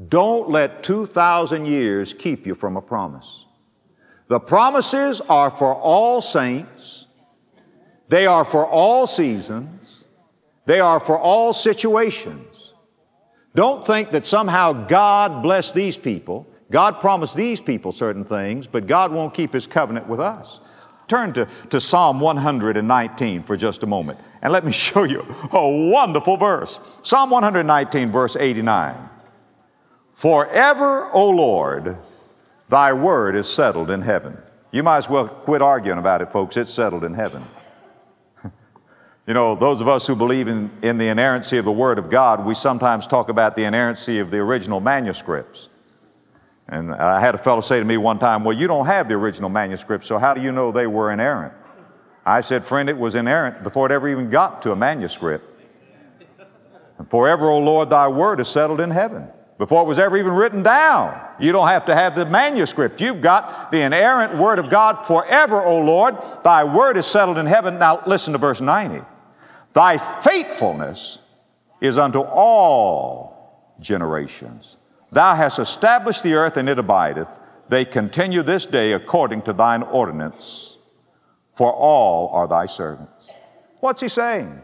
don't 0.07 0.49
let 0.49 0.83
2,000 0.83 1.65
years 1.65 2.13
keep 2.13 2.47
you 2.47 2.55
from 2.55 2.77
a 2.77 2.81
promise. 2.81 3.46
The 4.27 4.39
promises 4.39 5.21
are 5.21 5.49
for 5.49 5.73
all 5.73 6.21
saints, 6.21 7.05
they 8.09 8.25
are 8.25 8.43
for 8.43 8.65
all 8.65 9.07
seasons, 9.07 10.07
they 10.65 10.79
are 10.79 10.99
for 10.99 11.17
all 11.17 11.53
situations. 11.53 12.73
Don't 13.55 13.87
think 13.87 14.11
that 14.11 14.25
somehow 14.25 14.73
God 14.73 15.41
blessed 15.41 15.73
these 15.73 15.97
people, 15.97 16.45
God 16.69 16.99
promised 16.99 17.35
these 17.35 17.61
people 17.61 17.91
certain 17.91 18.25
things, 18.25 18.67
but 18.67 18.85
God 18.85 19.11
won't 19.11 19.33
keep 19.33 19.53
His 19.53 19.65
covenant 19.65 20.07
with 20.07 20.19
us. 20.19 20.59
Turn 21.07 21.31
to, 21.33 21.47
to 21.69 21.79
Psalm 21.79 22.19
119 22.19 23.43
for 23.43 23.55
just 23.55 23.81
a 23.81 23.87
moment, 23.87 24.19
and 24.41 24.51
let 24.51 24.65
me 24.65 24.71
show 24.73 25.03
you 25.03 25.25
a 25.53 25.89
wonderful 25.89 26.35
verse. 26.35 26.99
Psalm 27.03 27.29
119, 27.29 28.11
verse 28.11 28.35
89. 28.35 29.09
Forever, 30.11 31.09
O 31.13 31.29
Lord, 31.29 31.97
Thy 32.69 32.91
word 32.91 33.35
is 33.35 33.47
settled 33.47 33.89
in 33.89 34.01
heaven. 34.01 34.37
You 34.71 34.83
might 34.83 34.97
as 34.97 35.09
well 35.09 35.27
quit 35.27 35.61
arguing 35.61 35.99
about 35.99 36.21
it, 36.21 36.31
folks. 36.31 36.57
It's 36.57 36.73
settled 36.73 37.05
in 37.05 37.13
heaven. 37.13 37.45
you 39.27 39.33
know, 39.33 39.55
those 39.55 39.79
of 39.79 39.87
us 39.87 40.05
who 40.05 40.15
believe 40.15 40.49
in, 40.49 40.69
in 40.81 40.97
the 40.97 41.07
inerrancy 41.07 41.57
of 41.57 41.65
the 41.65 41.71
Word 41.71 41.97
of 41.97 42.09
God, 42.09 42.45
we 42.45 42.53
sometimes 42.53 43.07
talk 43.07 43.29
about 43.29 43.55
the 43.55 43.63
inerrancy 43.63 44.19
of 44.19 44.31
the 44.31 44.39
original 44.39 44.81
manuscripts. 44.81 45.69
And 46.67 46.93
I 46.93 47.21
had 47.21 47.35
a 47.35 47.37
fellow 47.37 47.61
say 47.61 47.79
to 47.79 47.85
me 47.85 47.95
one 47.95 48.19
time, 48.19 48.43
Well, 48.43 48.57
you 48.57 48.67
don't 48.67 48.87
have 48.87 49.07
the 49.07 49.15
original 49.15 49.49
manuscripts, 49.49 50.05
so 50.05 50.17
how 50.17 50.33
do 50.33 50.41
you 50.41 50.51
know 50.51 50.73
they 50.73 50.87
were 50.87 51.11
inerrant? 51.13 51.53
I 52.25 52.41
said, 52.41 52.65
Friend, 52.65 52.89
it 52.89 52.97
was 52.97 53.15
inerrant 53.15 53.63
before 53.63 53.85
it 53.85 53.93
ever 53.93 54.09
even 54.09 54.29
got 54.29 54.61
to 54.63 54.73
a 54.73 54.75
manuscript. 54.75 55.53
And 56.97 57.09
forever, 57.09 57.49
O 57.49 57.59
Lord, 57.59 57.89
thy 57.89 58.09
word 58.09 58.41
is 58.41 58.49
settled 58.49 58.81
in 58.81 58.91
heaven 58.91 59.29
before 59.57 59.81
it 59.81 59.87
was 59.87 59.99
ever 59.99 60.17
even 60.17 60.33
written 60.33 60.63
down. 60.63 61.19
You 61.39 61.51
don't 61.51 61.67
have 61.67 61.85
to 61.85 61.95
have 61.95 62.15
the 62.15 62.25
manuscript. 62.25 63.01
You've 63.01 63.21
got 63.21 63.71
the 63.71 63.81
inerrant 63.81 64.37
Word 64.37 64.59
of 64.59 64.69
God 64.69 65.05
forever, 65.05 65.61
O 65.61 65.79
Lord. 65.79 66.15
Thy 66.43 66.63
Word 66.63 66.97
is 66.97 67.05
settled 67.05 67.37
in 67.37 67.45
heaven. 67.45 67.79
Now 67.79 68.03
listen 68.05 68.33
to 68.33 68.39
verse 68.39 68.61
90. 68.61 69.03
Thy 69.73 69.97
faithfulness 69.97 71.19
is 71.81 71.97
unto 71.97 72.19
all 72.19 73.73
generations. 73.79 74.77
Thou 75.11 75.35
hast 75.35 75.59
established 75.59 76.23
the 76.23 76.33
earth 76.33 76.57
and 76.57 76.67
it 76.69 76.79
abideth. 76.79 77.39
They 77.69 77.85
continue 77.85 78.43
this 78.43 78.65
day 78.65 78.93
according 78.93 79.43
to 79.43 79.53
thine 79.53 79.83
ordinance, 79.83 80.77
for 81.53 81.71
all 81.71 82.29
are 82.29 82.47
thy 82.47 82.65
servants. 82.65 83.31
What's 83.79 84.01
he 84.01 84.07
saying? 84.07 84.61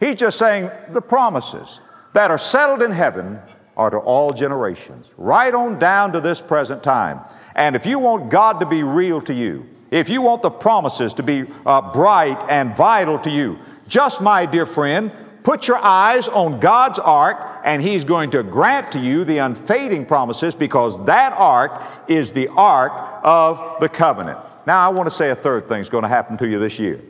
He's 0.00 0.16
just 0.16 0.38
saying 0.38 0.70
the 0.88 1.02
promises 1.02 1.80
that 2.12 2.30
are 2.30 2.38
settled 2.38 2.82
in 2.82 2.92
heaven 2.92 3.40
are 3.76 3.90
to 3.90 3.98
all 3.98 4.32
generations, 4.32 5.14
right 5.18 5.54
on 5.54 5.78
down 5.78 6.12
to 6.12 6.20
this 6.20 6.40
present 6.40 6.82
time. 6.82 7.20
And 7.54 7.76
if 7.76 7.84
you 7.86 7.98
want 7.98 8.30
God 8.30 8.60
to 8.60 8.66
be 8.66 8.82
real 8.82 9.20
to 9.22 9.34
you, 9.34 9.68
if 9.90 10.08
you 10.08 10.22
want 10.22 10.42
the 10.42 10.50
promises 10.50 11.14
to 11.14 11.22
be 11.22 11.46
uh, 11.64 11.92
bright 11.92 12.42
and 12.48 12.76
vital 12.76 13.18
to 13.20 13.30
you, 13.30 13.58
just 13.86 14.20
my 14.20 14.46
dear 14.46 14.66
friend, 14.66 15.12
put 15.42 15.68
your 15.68 15.76
eyes 15.76 16.26
on 16.28 16.58
God's 16.58 16.98
ark 16.98 17.60
and 17.64 17.82
He's 17.82 18.02
going 18.02 18.30
to 18.30 18.42
grant 18.42 18.92
to 18.92 18.98
you 18.98 19.24
the 19.24 19.38
unfading 19.38 20.06
promises 20.06 20.54
because 20.54 21.04
that 21.06 21.32
ark 21.34 21.82
is 22.08 22.32
the 22.32 22.48
ark 22.48 23.20
of 23.22 23.80
the 23.80 23.88
covenant. 23.88 24.38
Now, 24.66 24.84
I 24.84 24.88
want 24.88 25.06
to 25.06 25.14
say 25.14 25.30
a 25.30 25.36
third 25.36 25.68
thing 25.68 25.80
is 25.80 25.88
going 25.88 26.02
to 26.02 26.08
happen 26.08 26.36
to 26.38 26.48
you 26.48 26.58
this 26.58 26.78
year. 26.78 27.00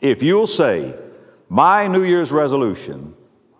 If 0.00 0.22
you'll 0.22 0.46
say, 0.46 0.94
My 1.48 1.86
New 1.86 2.02
Year's 2.02 2.30
resolution 2.30 3.14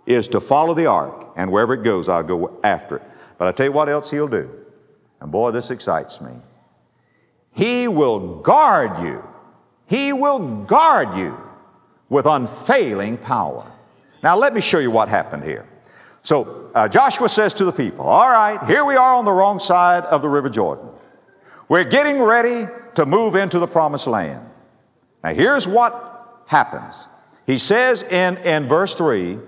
is 0.07 0.29
to 0.29 0.41
follow 0.41 0.73
the 0.73 0.87
ark, 0.87 1.33
and 1.37 1.51
wherever 1.51 1.75
it 1.75 1.83
goes, 1.83 2.09
I'll 2.09 2.23
go 2.23 2.59
after 2.63 2.97
it. 2.97 3.03
But 3.39 3.49
I 3.49 3.53
tell 3.53 3.67
you 3.67 3.73
what 3.73 3.89
else 3.89 4.11
He'll 4.11 4.29
do. 4.29 4.51
And 5.21 5.31
boy, 5.31 5.51
this 5.51 5.71
excites 5.71 6.21
me. 6.21 6.33
He 7.53 7.89
will 7.89 8.41
guard 8.41 9.03
you. 9.03 9.25
He 9.87 10.13
will 10.13 10.65
guard 10.65 11.17
you 11.17 11.37
with 12.09 12.27
unfailing 12.27 13.19
power. 13.19 13.71
Now, 14.23 14.37
let 14.37 14.55
me 14.55 14.61
show 14.61 14.79
you 14.79 14.91
what 14.91 15.09
happened 15.09 15.45
here. 15.45 15.67
So, 16.23 16.71
uh, 16.75 16.89
Joshua 16.89 17.29
says 17.29 17.55
to 17.55 17.65
the 17.65 17.73
people, 17.73 18.05
All 18.05 18.31
right, 18.31 18.63
here 18.67 18.85
we 18.85 18.97
are 18.97 19.15
on 19.15 19.25
the 19.25 19.33
wrong 19.33 19.61
side 19.61 20.05
of 20.05 20.23
the 20.23 20.29
River 20.29 20.49
Jordan. 20.49 20.89
We're 21.69 21.85
getting 21.85 22.21
ready 22.21 22.67
to 22.95 23.07
move 23.07 23.35
into 23.35 23.59
the 23.59 23.67
promised 23.67 24.07
land. 24.07 24.49
Now, 25.23 25.35
here's 25.35 25.67
what 25.67 26.43
happens. 26.47 27.09
He 27.47 27.59
says 27.59 28.03
in, 28.03 28.39
in 28.39 28.67
verse 28.67 28.95
3 28.95 29.39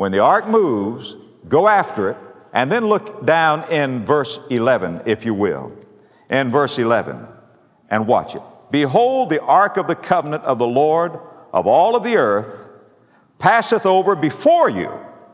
when 0.00 0.12
the 0.12 0.18
ark 0.18 0.48
moves, 0.48 1.14
go 1.46 1.68
after 1.68 2.08
it, 2.08 2.16
and 2.54 2.72
then 2.72 2.86
look 2.86 3.26
down 3.26 3.70
in 3.70 4.02
verse 4.02 4.40
11, 4.48 5.02
if 5.04 5.26
you 5.26 5.34
will. 5.34 5.72
In 6.30 6.50
verse 6.50 6.78
11, 6.78 7.26
and 7.90 8.06
watch 8.06 8.34
it. 8.34 8.40
Behold, 8.70 9.28
the 9.28 9.42
ark 9.42 9.76
of 9.76 9.86
the 9.88 9.94
covenant 9.94 10.42
of 10.44 10.58
the 10.58 10.66
Lord 10.66 11.20
of 11.52 11.66
all 11.66 11.94
of 11.94 12.02
the 12.02 12.16
earth 12.16 12.70
passeth 13.38 13.84
over 13.84 14.16
before 14.16 14.70
you. 14.70 14.90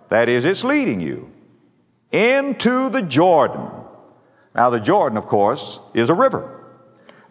That 0.09 0.29
is, 0.29 0.45
it's 0.45 0.65
leading 0.65 0.99
you 0.99 1.31
into 2.11 2.91
the 2.91 3.03
Jordan. 3.03 3.71
Now, 4.53 4.69
the 4.69 4.81
Jordan, 4.81 5.17
of 5.17 5.27
course, 5.27 5.79
is 5.95 6.11
a 6.11 6.15
river. 6.15 6.65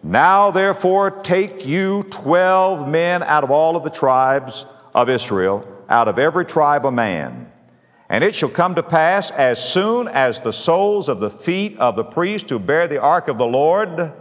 Now, 0.01 0.51
therefore, 0.51 1.11
take 1.11 1.67
you 1.67 2.03
twelve 2.03 2.87
men 2.87 3.23
out 3.23 3.43
of 3.43 3.51
all 3.51 3.75
of 3.75 3.83
the 3.83 3.89
tribes 3.89 4.65
of 4.93 5.09
Israel, 5.09 5.69
out 5.89 6.07
of 6.07 6.19
every 6.19 6.45
tribe 6.45 6.85
a 6.85 6.91
man. 6.91 7.49
And 8.09 8.23
it 8.23 8.35
shall 8.35 8.49
come 8.49 8.75
to 8.75 8.83
pass 8.83 9.31
as 9.31 9.63
soon 9.63 10.07
as 10.07 10.39
the 10.39 10.53
soles 10.53 11.09
of 11.09 11.19
the 11.19 11.29
feet 11.29 11.77
of 11.79 11.95
the 11.95 12.03
priest 12.03 12.49
who 12.49 12.59
bear 12.59 12.87
the 12.87 13.01
ark 13.01 13.27
of 13.27 13.37
the 13.37 13.47
Lord, 13.47 14.13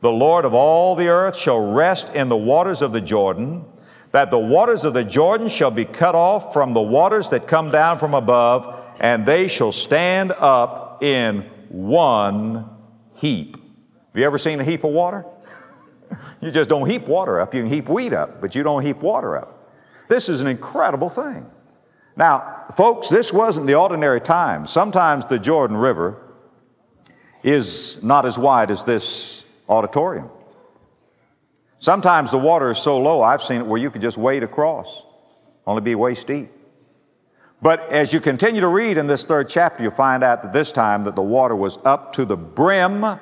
the 0.00 0.12
Lord 0.12 0.44
of 0.44 0.52
all 0.52 0.94
the 0.94 1.08
earth, 1.08 1.36
shall 1.36 1.72
rest 1.72 2.10
in 2.14 2.28
the 2.28 2.36
waters 2.36 2.82
of 2.82 2.92
the 2.92 3.00
Jordan, 3.00 3.64
that 4.12 4.30
the 4.30 4.38
waters 4.38 4.84
of 4.84 4.92
the 4.92 5.04
Jordan 5.04 5.48
shall 5.48 5.70
be 5.70 5.84
cut 5.84 6.14
off 6.14 6.52
from 6.52 6.74
the 6.74 6.82
waters 6.82 7.30
that 7.30 7.46
come 7.46 7.70
down 7.70 7.98
from 7.98 8.12
above, 8.12 8.76
and 9.00 9.24
they 9.24 9.48
shall 9.48 9.72
stand 9.72 10.32
up 10.32 11.02
in 11.02 11.42
one 11.68 12.68
heap. 13.14 13.56
Have 13.56 14.16
you 14.16 14.24
ever 14.24 14.38
seen 14.38 14.60
a 14.60 14.64
heap 14.64 14.84
of 14.84 14.90
water? 14.90 15.24
you 16.42 16.50
just 16.50 16.68
don't 16.68 16.88
heap 16.90 17.06
water 17.06 17.40
up. 17.40 17.54
You 17.54 17.62
can 17.62 17.72
heap 17.72 17.88
wheat 17.88 18.12
up, 18.12 18.40
but 18.40 18.54
you 18.54 18.62
don't 18.62 18.82
heap 18.82 18.98
water 18.98 19.38
up. 19.38 19.59
This 20.10 20.28
is 20.28 20.40
an 20.40 20.48
incredible 20.48 21.08
thing. 21.08 21.48
Now, 22.16 22.66
folks, 22.74 23.08
this 23.08 23.32
wasn't 23.32 23.68
the 23.68 23.76
ordinary 23.76 24.20
time. 24.20 24.66
Sometimes 24.66 25.24
the 25.24 25.38
Jordan 25.38 25.76
River 25.76 26.20
is 27.44 28.02
not 28.02 28.26
as 28.26 28.36
wide 28.36 28.72
as 28.72 28.84
this 28.84 29.46
auditorium. 29.68 30.28
Sometimes 31.78 32.32
the 32.32 32.38
water 32.38 32.72
is 32.72 32.78
so 32.78 32.98
low, 32.98 33.22
I've 33.22 33.40
seen 33.40 33.60
it 33.60 33.66
where 33.68 33.80
you 33.80 33.88
could 33.88 34.02
just 34.02 34.18
wade 34.18 34.42
across, 34.42 35.06
only 35.64 35.80
be 35.80 35.94
waist 35.94 36.26
deep. 36.26 36.50
But 37.62 37.88
as 37.92 38.12
you 38.12 38.18
continue 38.18 38.60
to 38.62 38.68
read 38.68 38.98
in 38.98 39.06
this 39.06 39.24
third 39.24 39.48
chapter, 39.48 39.84
you 39.84 39.92
find 39.92 40.24
out 40.24 40.42
that 40.42 40.52
this 40.52 40.72
time 40.72 41.04
that 41.04 41.14
the 41.14 41.22
water 41.22 41.54
was 41.54 41.78
up 41.84 42.12
to 42.14 42.24
the 42.24 42.36
brim, 42.36 43.20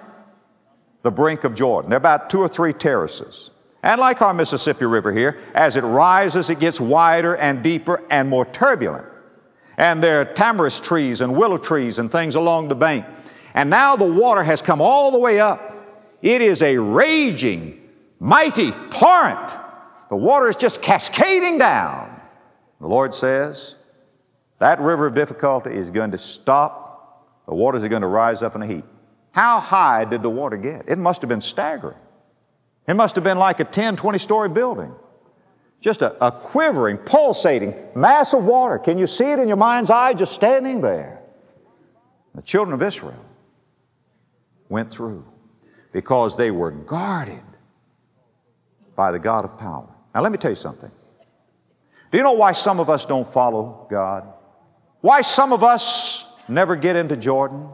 the 1.03 1.11
brink 1.13 1.45
of 1.45 1.55
Jordan. 1.55 1.91
There 1.91 1.99
are 1.99 1.99
about 1.99 2.31
two 2.31 2.41
or 2.41 2.49
three 2.49 2.73
terraces. 2.73 3.51
And 3.83 4.01
like 4.01 4.21
our 4.23 4.35
Mississippi 4.35 4.87
River 4.87 5.13
here, 5.13 5.39
as 5.55 5.77
it 5.77 5.83
rises, 5.83 6.51
it 6.51 6.59
gets 6.59 6.81
wider 6.81 7.37
and 7.37 7.63
deeper 7.63 8.03
and 8.11 8.29
more 8.29 8.45
turbulent. 8.45 9.07
And 9.77 10.03
there 10.03 10.21
are 10.21 10.25
tamarisk 10.25 10.83
trees 10.83 11.21
and 11.21 11.37
willow 11.37 11.59
trees 11.59 11.99
and 11.99 12.11
things 12.11 12.35
along 12.35 12.69
the 12.69 12.75
bank. 12.75 13.07
And 13.55 13.71
now 13.71 13.95
the 13.95 14.13
water 14.13 14.43
has 14.43 14.61
come 14.61 14.81
all 14.81 15.13
the 15.13 15.19
way 15.19 15.39
up. 15.39 15.75
It 16.21 16.43
is 16.43 16.63
a 16.63 16.79
raging, 16.79 17.81
mighty 18.19 18.73
torrent. 18.91 19.53
The 20.11 20.17
water 20.17 20.49
is 20.49 20.57
just 20.57 20.83
cascading 20.83 21.59
down. 21.59 22.21
The 22.81 22.89
Lord 22.89 23.15
says, 23.15 23.77
that 24.59 24.81
river 24.81 25.07
of 25.07 25.15
difficulty 25.15 25.71
is 25.71 25.91
going 25.91 26.11
to 26.11 26.19
stop. 26.19 27.45
The 27.47 27.55
waters 27.55 27.85
are 27.85 27.89
going 27.89 28.03
to 28.03 28.09
rise 28.09 28.43
up 28.43 28.57
in 28.57 28.63
a 28.63 28.67
heap. 28.67 28.85
How 29.31 29.61
high 29.61 30.05
did 30.05 30.23
the 30.23 30.31
water 30.31 30.57
get? 30.57 30.89
It 30.89 30.99
must 30.99 31.23
have 31.23 31.29
been 31.29 31.41
staggering. 31.41 31.99
It 32.89 32.95
must 32.95 33.15
have 33.17 33.25
been 33.25 33.39
like 33.39 33.61
a 33.61 33.65
10, 33.65 33.97
20 33.97 34.19
story 34.19 34.49
building. 34.49 34.95
Just 35.79 36.01
a, 36.01 36.25
a 36.25 36.33
quivering, 36.33 36.97
pulsating 36.97 37.75
mass 37.95 38.33
of 38.33 38.45
water. 38.45 38.79
Can 38.79 38.99
you 38.99 39.07
see 39.07 39.27
it 39.31 39.39
in 39.39 39.47
your 39.47 39.59
mind's 39.59 39.91
eye 39.91 40.15
just 40.15 40.33
standing 40.33 40.81
there? 40.81 41.21
The 42.35 42.43
children 42.43 42.75
of 42.75 42.83
Israel 42.83 43.25
went 44.71 44.91
through 44.91 45.25
because 45.93 46.37
they 46.37 46.51
were 46.51 46.71
guarded 46.71 47.43
by 48.97 49.13
the 49.13 49.19
God 49.19 49.45
of 49.45 49.59
power. 49.59 49.89
Now, 50.15 50.23
let 50.23 50.33
me 50.33 50.39
tell 50.39 50.51
you 50.51 50.57
something. 50.57 50.91
Do 52.11 52.17
you 52.17 52.25
know 52.25 52.33
why 52.33 52.53
some 52.53 52.81
of 52.81 52.89
us 52.89 53.05
don't 53.05 53.27
follow 53.27 53.87
God? 53.91 54.33
Why 55.03 55.21
some 55.21 55.53
of 55.53 55.63
us 55.63 56.27
never 56.49 56.75
get 56.75 56.97
into 56.97 57.17
Jordan? 57.17 57.69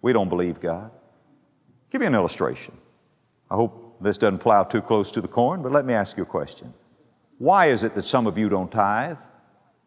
We 0.00 0.12
don't 0.12 0.28
believe 0.28 0.60
God. 0.60 0.92
Give 1.90 2.00
you 2.00 2.06
an 2.06 2.14
illustration. 2.14 2.76
I 3.50 3.56
hope 3.56 3.79
this 4.00 4.18
doesn't 4.18 4.38
plow 4.38 4.64
too 4.64 4.80
close 4.80 5.10
to 5.12 5.20
the 5.20 5.28
corn, 5.28 5.62
but 5.62 5.72
let 5.72 5.84
me 5.84 5.94
ask 5.94 6.16
you 6.16 6.22
a 6.22 6.26
question. 6.26 6.74
Why 7.38 7.66
is 7.66 7.82
it 7.82 7.94
that 7.94 8.04
some 8.04 8.26
of 8.26 8.36
you 8.36 8.48
don't 8.48 8.70
tithe? 8.70 9.18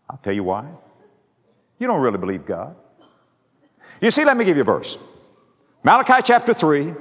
I'll 0.10 0.18
tell 0.18 0.34
you 0.34 0.44
why. 0.44 0.68
You 1.80 1.88
don't 1.88 2.02
really 2.02 2.18
believe 2.18 2.46
God. 2.46 2.76
You 4.02 4.12
see, 4.12 4.26
let 4.26 4.38
me 4.38 4.46
give 4.46 4.58
you 4.58 4.62
a 4.62 4.66
verse. 4.66 4.98
Malachi 5.84 6.22
chapter 6.24 6.54
3 6.54 6.94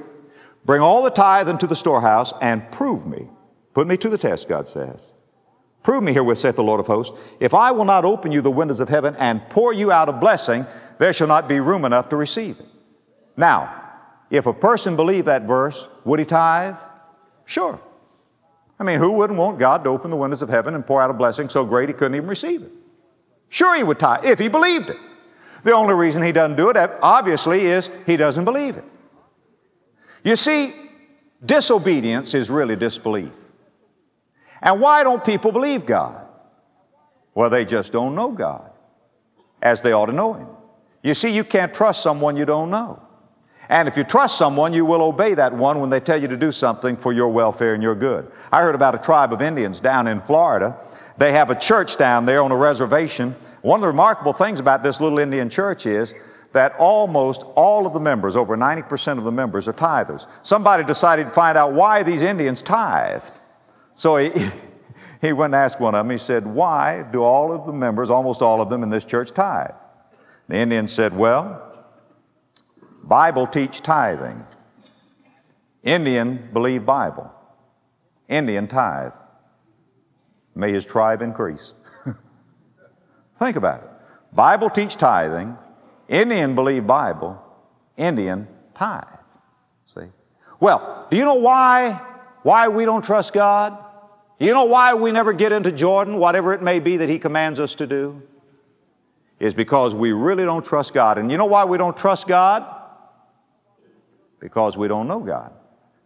Bring 0.65 0.81
all 0.81 1.03
the 1.03 1.09
tithe 1.09 1.49
into 1.49 1.67
the 1.67 1.75
storehouse 1.75 2.33
and 2.41 2.71
prove 2.71 3.05
me. 3.05 3.27
Put 3.73 3.87
me 3.87 3.97
to 3.97 4.09
the 4.09 4.17
test, 4.17 4.47
God 4.47 4.67
says. 4.67 5.11
Prove 5.83 6.03
me 6.03 6.13
herewith, 6.13 6.37
saith 6.37 6.55
the 6.55 6.63
Lord 6.63 6.79
of 6.79 6.87
hosts. 6.87 7.17
If 7.41 7.53
I 7.53 7.71
will 7.71 7.83
not 7.83 8.05
open 8.05 8.31
you 8.31 8.41
the 8.41 8.49
windows 8.49 8.79
of 8.79 8.87
heaven 8.87 9.15
and 9.17 9.49
pour 9.49 9.73
you 9.73 9.91
out 9.91 10.07
a 10.07 10.13
blessing, 10.13 10.65
there 10.99 11.11
shall 11.11 11.27
not 11.27 11.49
be 11.49 11.59
room 11.59 11.83
enough 11.83 12.07
to 12.09 12.15
receive 12.15 12.59
it. 12.59 12.65
Now, 13.35 13.81
if 14.29 14.45
a 14.45 14.53
person 14.53 14.95
believed 14.95 15.27
that 15.27 15.43
verse, 15.43 15.87
would 16.05 16.19
he 16.19 16.25
tithe? 16.25 16.77
Sure. 17.45 17.79
I 18.79 18.83
mean, 18.83 18.99
who 18.99 19.13
wouldn't 19.13 19.37
want 19.37 19.59
God 19.59 19.83
to 19.83 19.89
open 19.89 20.11
the 20.11 20.17
windows 20.17 20.41
of 20.41 20.49
heaven 20.49 20.75
and 20.75 20.85
pour 20.85 21.01
out 21.01 21.09
a 21.09 21.13
blessing 21.13 21.49
so 21.49 21.65
great 21.65 21.89
he 21.89 21.93
couldn't 21.93 22.15
even 22.15 22.27
receive 22.27 22.61
it? 22.63 22.71
Sure, 23.49 23.75
he 23.75 23.83
would 23.83 23.99
tithe 23.99 24.25
if 24.25 24.39
he 24.39 24.47
believed 24.47 24.89
it. 24.89 24.97
The 25.63 25.71
only 25.71 25.93
reason 25.93 26.23
he 26.23 26.31
doesn't 26.31 26.57
do 26.57 26.69
it, 26.69 26.77
obviously, 27.01 27.61
is 27.61 27.89
he 28.05 28.17
doesn't 28.17 28.45
believe 28.45 28.77
it. 28.77 28.83
You 30.23 30.35
see, 30.35 30.73
disobedience 31.45 32.33
is 32.33 32.49
really 32.49 32.75
disbelief. 32.75 33.35
And 34.61 34.79
why 34.79 35.03
don't 35.03 35.23
people 35.23 35.51
believe 35.51 35.85
God? 35.85 36.25
Well, 37.35 37.49
they 37.49 37.65
just 37.65 37.91
don't 37.91 38.15
know 38.15 38.31
God 38.31 38.71
as 39.61 39.81
they 39.81 39.91
ought 39.91 40.05
to 40.07 40.13
know 40.13 40.33
Him. 40.33 40.47
You 41.01 41.13
see, 41.13 41.29
you 41.29 41.43
can't 41.43 41.73
trust 41.73 42.01
someone 42.01 42.37
you 42.37 42.45
don't 42.45 42.69
know. 42.69 43.02
And 43.69 43.87
if 43.87 43.95
you 43.97 44.03
trust 44.03 44.37
someone, 44.37 44.73
you 44.73 44.85
will 44.85 45.01
obey 45.01 45.33
that 45.35 45.53
one 45.53 45.79
when 45.79 45.89
they 45.89 45.99
tell 45.99 46.21
you 46.21 46.27
to 46.27 46.37
do 46.37 46.51
something 46.51 46.97
for 46.97 47.13
your 47.13 47.29
welfare 47.29 47.73
and 47.73 47.81
your 47.81 47.95
good. 47.95 48.31
I 48.51 48.61
heard 48.61 48.75
about 48.75 48.95
a 48.95 48.97
tribe 48.97 49.31
of 49.31 49.41
Indians 49.41 49.79
down 49.79 50.07
in 50.07 50.19
Florida. 50.19 50.77
They 51.17 51.31
have 51.31 51.49
a 51.49 51.55
church 51.55 51.97
down 51.97 52.25
there 52.25 52.41
on 52.41 52.51
a 52.51 52.57
reservation. 52.57 53.35
One 53.61 53.79
of 53.79 53.81
the 53.81 53.87
remarkable 53.87 54.33
things 54.33 54.59
about 54.59 54.83
this 54.83 54.99
little 54.99 55.19
Indian 55.19 55.49
church 55.49 55.85
is 55.85 56.13
that 56.51 56.73
almost 56.77 57.43
all 57.55 57.87
of 57.87 57.93
the 57.93 57.99
members, 57.99 58.35
over 58.35 58.55
90% 58.55 59.17
of 59.17 59.23
the 59.23 59.31
members, 59.31 59.67
are 59.67 59.73
tithers. 59.73 60.27
Somebody 60.43 60.83
decided 60.83 61.25
to 61.25 61.29
find 61.29 61.57
out 61.57 61.73
why 61.73 62.03
these 62.03 62.21
Indians 62.21 62.61
tithed. 62.61 63.33
So 63.95 64.17
he, 64.17 64.31
he 65.21 65.33
went 65.33 65.53
and 65.53 65.63
asked 65.63 65.79
one 65.79 65.95
of 65.95 66.05
them, 66.05 66.11
he 66.11 66.17
said, 66.17 66.45
Why 66.45 67.03
do 67.11 67.23
all 67.23 67.51
of 67.51 67.65
the 67.65 67.73
members, 67.73 68.09
almost 68.09 68.41
all 68.41 68.61
of 68.61 68.69
them 68.69 68.83
in 68.83 68.89
this 68.89 69.03
church, 69.03 69.31
tithe? 69.31 69.71
The 70.47 70.57
Indian 70.57 70.87
said, 70.87 71.15
Well, 71.15 71.72
Bible 73.03 73.45
teach 73.45 73.81
tithing. 73.81 74.45
Indian 75.83 76.49
believe 76.53 76.85
Bible. 76.85 77.31
Indian 78.29 78.67
tithe. 78.67 79.13
May 80.55 80.71
his 80.71 80.85
tribe 80.85 81.21
increase. 81.21 81.73
Think 83.37 83.57
about 83.57 83.83
it. 83.83 83.89
Bible 84.33 84.69
teach 84.69 84.95
tithing. 84.95 85.57
Indian 86.07 86.55
believe 86.55 86.87
Bible. 86.87 87.41
Indian 87.97 88.47
tithe. 88.75 89.03
See? 89.93 90.07
Well, 90.59 91.07
do 91.11 91.17
you 91.17 91.25
know 91.25 91.35
why 91.35 92.01
why 92.43 92.67
we 92.67 92.85
don't 92.85 93.03
trust 93.03 93.33
God? 93.33 93.77
You 94.39 94.53
know 94.53 94.65
why 94.65 94.93
we 94.93 95.11
never 95.11 95.31
get 95.33 95.51
into 95.51 95.71
Jordan, 95.71 96.17
whatever 96.17 96.53
it 96.53 96.61
may 96.61 96.79
be 96.79 96.97
that 96.97 97.09
He 97.09 97.19
commands 97.19 97.59
us 97.59 97.75
to 97.75 97.87
do? 97.87 98.21
Is 99.39 99.53
because 99.53 99.93
we 99.93 100.11
really 100.11 100.45
don't 100.45 100.65
trust 100.65 100.93
God. 100.93 101.17
And 101.17 101.31
you 101.31 101.37
know 101.37 101.45
why 101.45 101.65
we 101.65 101.77
don't 101.77 101.95
trust 101.95 102.27
God? 102.27 102.82
Because 104.43 104.75
we 104.75 104.89
don't 104.89 105.07
know 105.07 105.21
God. 105.21 105.53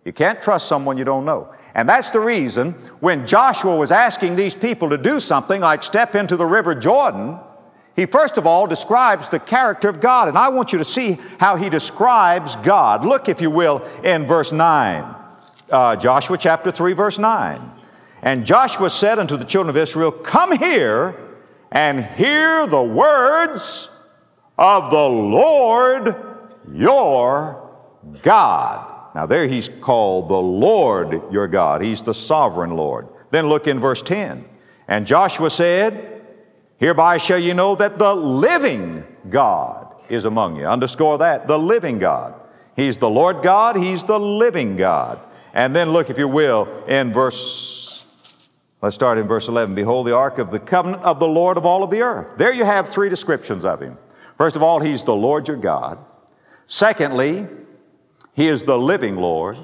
You 0.06 0.14
can't 0.14 0.40
trust 0.40 0.68
someone 0.68 0.96
you 0.96 1.04
don't 1.04 1.26
know. 1.26 1.52
And 1.74 1.90
that's 1.90 2.12
the 2.12 2.20
reason 2.20 2.74
when 3.00 3.26
Joshua 3.26 3.76
was 3.76 3.90
asking 3.90 4.36
these 4.36 4.54
people 4.54 4.92
to 4.92 4.98
do 4.98 5.20
something 5.20 5.60
like 5.62 5.82
step 5.82 6.14
into 6.14 6.38
the 6.38 6.46
river 6.46 6.76
Jordan, 6.76 7.40
he 7.96 8.06
first 8.06 8.38
of 8.38 8.46
all 8.46 8.68
describes 8.68 9.30
the 9.30 9.40
character 9.40 9.90
of 9.90 10.00
God. 10.00 10.28
And 10.28 10.38
I 10.38 10.50
want 10.50 10.72
you 10.72 10.78
to 10.78 10.86
see 10.86 11.18
how 11.40 11.56
he 11.56 11.68
describes 11.68 12.56
God. 12.58 13.04
Look, 13.04 13.28
if 13.28 13.42
you 13.42 13.50
will, 13.50 13.80
in 14.04 14.28
verse 14.28 14.52
9. 14.52 15.16
Uh, 15.72 15.96
Joshua 15.96 16.38
chapter 16.38 16.70
3, 16.70 16.94
verse 16.94 17.18
9. 17.18 17.72
And 18.22 18.46
Joshua 18.46 18.92
said 18.92 19.18
unto 19.18 19.36
the 19.36 19.46
children 19.46 19.76
of 19.76 19.78
Israel, 19.78 20.12
Come 20.12 20.56
here 20.60 21.20
and 21.72 22.06
hear 22.06 22.68
the 22.68 22.84
words 22.84 23.90
of 24.60 24.92
the 24.92 25.10
Lord 25.10 26.16
your 26.72 27.67
God. 28.22 29.16
Now, 29.16 29.26
there 29.26 29.48
he's 29.48 29.70
called 29.70 30.30
the 30.30 30.36
Lord 30.36 31.22
your 31.32 31.48
God. 31.48 31.82
He's 31.82 32.02
the 32.02 32.14
sovereign 32.14 32.72
Lord. 32.72 33.08
Then 33.32 33.48
look 33.48 33.68
in 33.68 33.80
verse 33.80 34.02
10. 34.02 34.46
And 34.88 35.08
Joshua 35.08 35.50
said, 35.50 36.22
Hereby 36.78 37.18
shall 37.18 37.40
you 37.40 37.54
know 37.54 37.76
that 37.76 37.98
the 37.98 38.14
living 38.14 39.06
God 39.30 39.96
is 40.10 40.26
among 40.26 40.58
you. 40.58 40.66
Underscore 40.66 41.18
that, 41.18 41.48
the 41.48 41.60
living 41.60 41.98
God. 41.98 42.36
He's 42.76 42.98
the 42.98 43.10
Lord 43.10 43.42
God, 43.42 43.76
He's 43.76 44.04
the 44.04 44.20
living 44.20 44.76
God. 44.76 45.20
And 45.54 45.76
then 45.76 45.90
look, 45.90 46.10
if 46.10 46.20
you 46.20 46.28
will, 46.28 46.86
in 46.86 47.12
verse, 47.12 48.06
let's 48.82 48.96
start 48.96 49.18
in 49.18 49.28
verse 49.28 49.48
11. 49.48 49.74
Behold, 49.74 50.06
the 50.06 50.16
ark 50.16 50.38
of 50.38 50.52
the 50.52 50.60
covenant 50.60 51.04
of 51.04 51.20
the 51.20 51.28
Lord 51.28 51.58
of 51.58 51.66
all 51.66 51.84
of 51.84 51.90
the 51.90 52.02
earth. 52.02 52.38
There 52.38 52.54
you 52.54 52.64
have 52.64 52.88
three 52.88 53.10
descriptions 53.10 53.66
of 53.66 53.82
Him. 53.82 53.98
First 54.38 54.56
of 54.56 54.62
all, 54.62 54.80
He's 54.80 55.04
the 55.04 55.16
Lord 55.16 55.48
your 55.48 55.58
God. 55.58 55.98
Secondly, 56.68 57.48
He 58.38 58.48
is 58.48 58.66
the 58.66 58.78
living 58.78 59.16
Lord. 59.18 59.58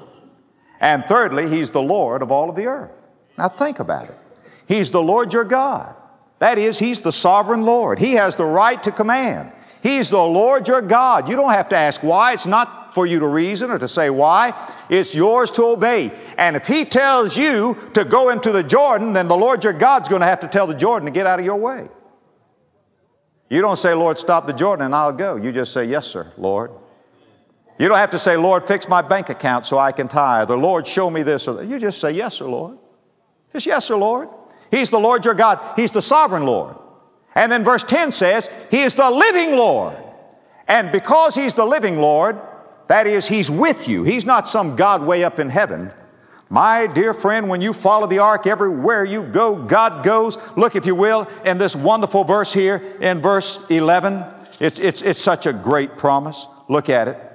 And 0.80 1.04
thirdly, 1.04 1.48
He's 1.48 1.70
the 1.70 1.80
Lord 1.80 2.20
of 2.22 2.32
all 2.32 2.50
of 2.50 2.56
the 2.56 2.66
earth. 2.66 2.90
Now 3.38 3.48
think 3.48 3.78
about 3.78 4.08
it. 4.08 4.18
He's 4.66 4.90
the 4.90 5.00
Lord 5.00 5.32
your 5.32 5.44
God. 5.44 5.94
That 6.40 6.58
is, 6.58 6.80
He's 6.80 7.00
the 7.00 7.12
sovereign 7.12 7.62
Lord. 7.62 8.00
He 8.00 8.14
has 8.14 8.34
the 8.34 8.44
right 8.44 8.82
to 8.82 8.90
command. 8.90 9.52
He's 9.80 10.10
the 10.10 10.18
Lord 10.18 10.66
your 10.66 10.82
God. 10.82 11.28
You 11.28 11.36
don't 11.36 11.52
have 11.52 11.68
to 11.68 11.76
ask 11.76 12.02
why. 12.02 12.32
It's 12.32 12.46
not 12.46 12.94
for 12.94 13.06
you 13.06 13.20
to 13.20 13.28
reason 13.28 13.70
or 13.70 13.78
to 13.78 13.86
say 13.86 14.10
why. 14.10 14.52
It's 14.90 15.14
yours 15.14 15.52
to 15.52 15.66
obey. 15.66 16.10
And 16.36 16.56
if 16.56 16.66
He 16.66 16.84
tells 16.84 17.36
you 17.36 17.78
to 17.94 18.04
go 18.04 18.30
into 18.30 18.50
the 18.50 18.64
Jordan, 18.64 19.12
then 19.12 19.28
the 19.28 19.36
Lord 19.36 19.62
your 19.62 19.72
God's 19.72 20.08
going 20.08 20.20
to 20.20 20.26
have 20.26 20.40
to 20.40 20.48
tell 20.48 20.66
the 20.66 20.74
Jordan 20.74 21.06
to 21.06 21.12
get 21.12 21.28
out 21.28 21.38
of 21.38 21.44
your 21.44 21.58
way. 21.58 21.88
You 23.48 23.60
don't 23.60 23.76
say, 23.76 23.94
Lord, 23.94 24.18
stop 24.18 24.46
the 24.46 24.52
Jordan 24.52 24.86
and 24.86 24.96
I'll 24.96 25.12
go. 25.12 25.36
You 25.36 25.52
just 25.52 25.72
say, 25.72 25.84
Yes, 25.84 26.08
sir, 26.08 26.32
Lord. 26.36 26.72
You 27.78 27.88
don't 27.88 27.98
have 27.98 28.12
to 28.12 28.18
say, 28.18 28.36
Lord, 28.36 28.66
fix 28.66 28.88
my 28.88 29.02
bank 29.02 29.28
account 29.28 29.66
so 29.66 29.78
I 29.78 29.92
can 29.92 30.06
tithe, 30.08 30.50
or 30.50 30.56
Lord, 30.56 30.86
show 30.86 31.10
me 31.10 31.22
this 31.22 31.48
or 31.48 31.54
that. 31.54 31.66
You 31.66 31.80
just 31.80 32.00
say, 32.00 32.12
Yes, 32.12 32.34
sir, 32.34 32.46
Lord. 32.46 32.78
Just 33.52 33.66
yes, 33.66 33.86
sir, 33.86 33.96
Lord. 33.96 34.28
He's 34.70 34.90
the 34.90 34.98
Lord 34.98 35.24
your 35.24 35.34
God. 35.34 35.60
He's 35.76 35.90
the 35.90 36.02
sovereign 36.02 36.44
Lord. 36.44 36.76
And 37.34 37.50
then 37.50 37.64
verse 37.64 37.82
10 37.82 38.12
says, 38.12 38.48
He 38.70 38.82
is 38.82 38.96
the 38.96 39.10
living 39.10 39.56
Lord. 39.56 39.96
And 40.66 40.92
because 40.92 41.34
He's 41.34 41.54
the 41.54 41.64
living 41.64 41.98
Lord, 41.98 42.40
that 42.88 43.06
is, 43.06 43.26
He's 43.26 43.50
with 43.50 43.88
you. 43.88 44.04
He's 44.04 44.24
not 44.24 44.48
some 44.48 44.76
God 44.76 45.02
way 45.02 45.24
up 45.24 45.38
in 45.38 45.50
heaven. 45.50 45.92
My 46.48 46.86
dear 46.86 47.14
friend, 47.14 47.48
when 47.48 47.60
you 47.60 47.72
follow 47.72 48.06
the 48.06 48.18
ark 48.18 48.46
everywhere 48.46 49.04
you 49.04 49.24
go, 49.24 49.56
God 49.56 50.04
goes. 50.04 50.38
Look, 50.56 50.76
if 50.76 50.86
you 50.86 50.94
will, 50.94 51.28
in 51.44 51.58
this 51.58 51.74
wonderful 51.74 52.24
verse 52.24 52.52
here 52.52 52.76
in 53.00 53.20
verse 53.20 53.68
11. 53.70 54.24
It's, 54.60 54.78
it's, 54.78 55.02
it's 55.02 55.20
such 55.20 55.46
a 55.46 55.52
great 55.52 55.96
promise. 55.96 56.46
Look 56.68 56.88
at 56.88 57.08
it. 57.08 57.33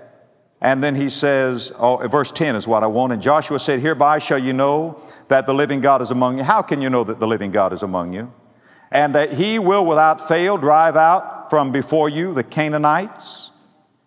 And 0.61 0.83
then 0.83 0.95
he 0.95 1.09
says, 1.09 1.71
oh, 1.79 2.05
verse 2.07 2.31
10 2.31 2.55
is 2.55 2.67
what 2.67 2.83
I 2.83 2.87
want. 2.87 3.13
And 3.13 3.21
Joshua 3.21 3.59
said, 3.59 3.79
Hereby 3.79 4.19
shall 4.19 4.37
you 4.37 4.51
know 4.51 5.01
that 5.29 5.45
the 5.45 5.53
living 5.53 5.79
God 5.79 6.01
is 6.01 6.11
among 6.11 6.37
you. 6.37 6.43
How 6.43 6.61
can 6.61 6.81
you 6.81 6.89
know 6.89 7.03
that 7.05 7.19
the 7.19 7.27
living 7.27 7.51
God 7.51 7.71
is 7.71 7.81
among 7.81 8.13
you? 8.13 8.33
And 8.91 9.15
that 9.15 9.33
he 9.33 9.57
will 9.57 9.85
without 9.85 10.19
fail 10.19 10.57
drive 10.57 10.97
out 10.97 11.49
from 11.49 11.71
before 11.71 12.09
you 12.09 12.33
the 12.33 12.43
Canaanites 12.43 13.51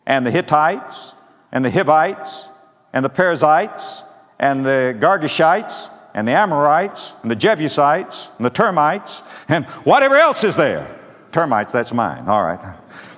and 0.06 0.26
the 0.26 0.30
Hittites 0.30 1.14
and 1.50 1.64
the 1.64 1.70
Hivites 1.70 2.48
and 2.92 3.04
the 3.04 3.08
Perizzites 3.08 4.04
and 4.38 4.64
the 4.64 4.94
Girgashites 4.98 5.88
and 6.14 6.28
the 6.28 6.32
Amorites 6.32 7.16
and 7.22 7.30
the 7.30 7.36
Jebusites 7.36 8.30
and 8.36 8.44
the 8.44 8.50
termites 8.50 9.22
and 9.48 9.64
whatever 9.84 10.16
else 10.16 10.44
is 10.44 10.56
there. 10.56 10.98
Termites, 11.30 11.72
that's 11.72 11.94
mine. 11.94 12.28
All 12.28 12.42
right. 12.42 12.60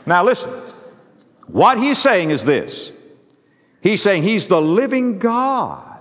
Now 0.07 0.23
listen. 0.23 0.53
What 1.49 1.79
he's 1.79 1.99
saying 1.99 2.31
is 2.31 2.45
this 2.45 2.94
He's 3.85 4.01
saying 4.01 4.23
He's 4.23 4.49
the 4.49 4.63
living 4.63 5.19
God. 5.19 6.01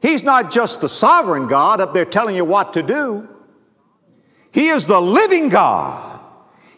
He's 0.00 0.22
not 0.22 0.52
just 0.52 0.80
the 0.80 0.88
sovereign 0.88 1.48
God 1.48 1.80
up 1.80 1.92
there 1.92 2.04
telling 2.04 2.36
you 2.36 2.44
what 2.44 2.72
to 2.74 2.84
do. 2.84 3.28
He 4.52 4.68
is 4.68 4.86
the 4.86 5.00
living 5.00 5.48
God. 5.48 6.20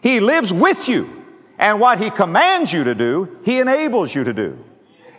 He 0.01 0.19
lives 0.19 0.51
with 0.51 0.89
you. 0.89 1.23
And 1.59 1.79
what 1.79 1.99
He 1.99 2.09
commands 2.09 2.73
you 2.73 2.83
to 2.83 2.95
do, 2.95 3.37
He 3.45 3.59
enables 3.59 4.15
you 4.15 4.23
to 4.23 4.33
do. 4.33 4.65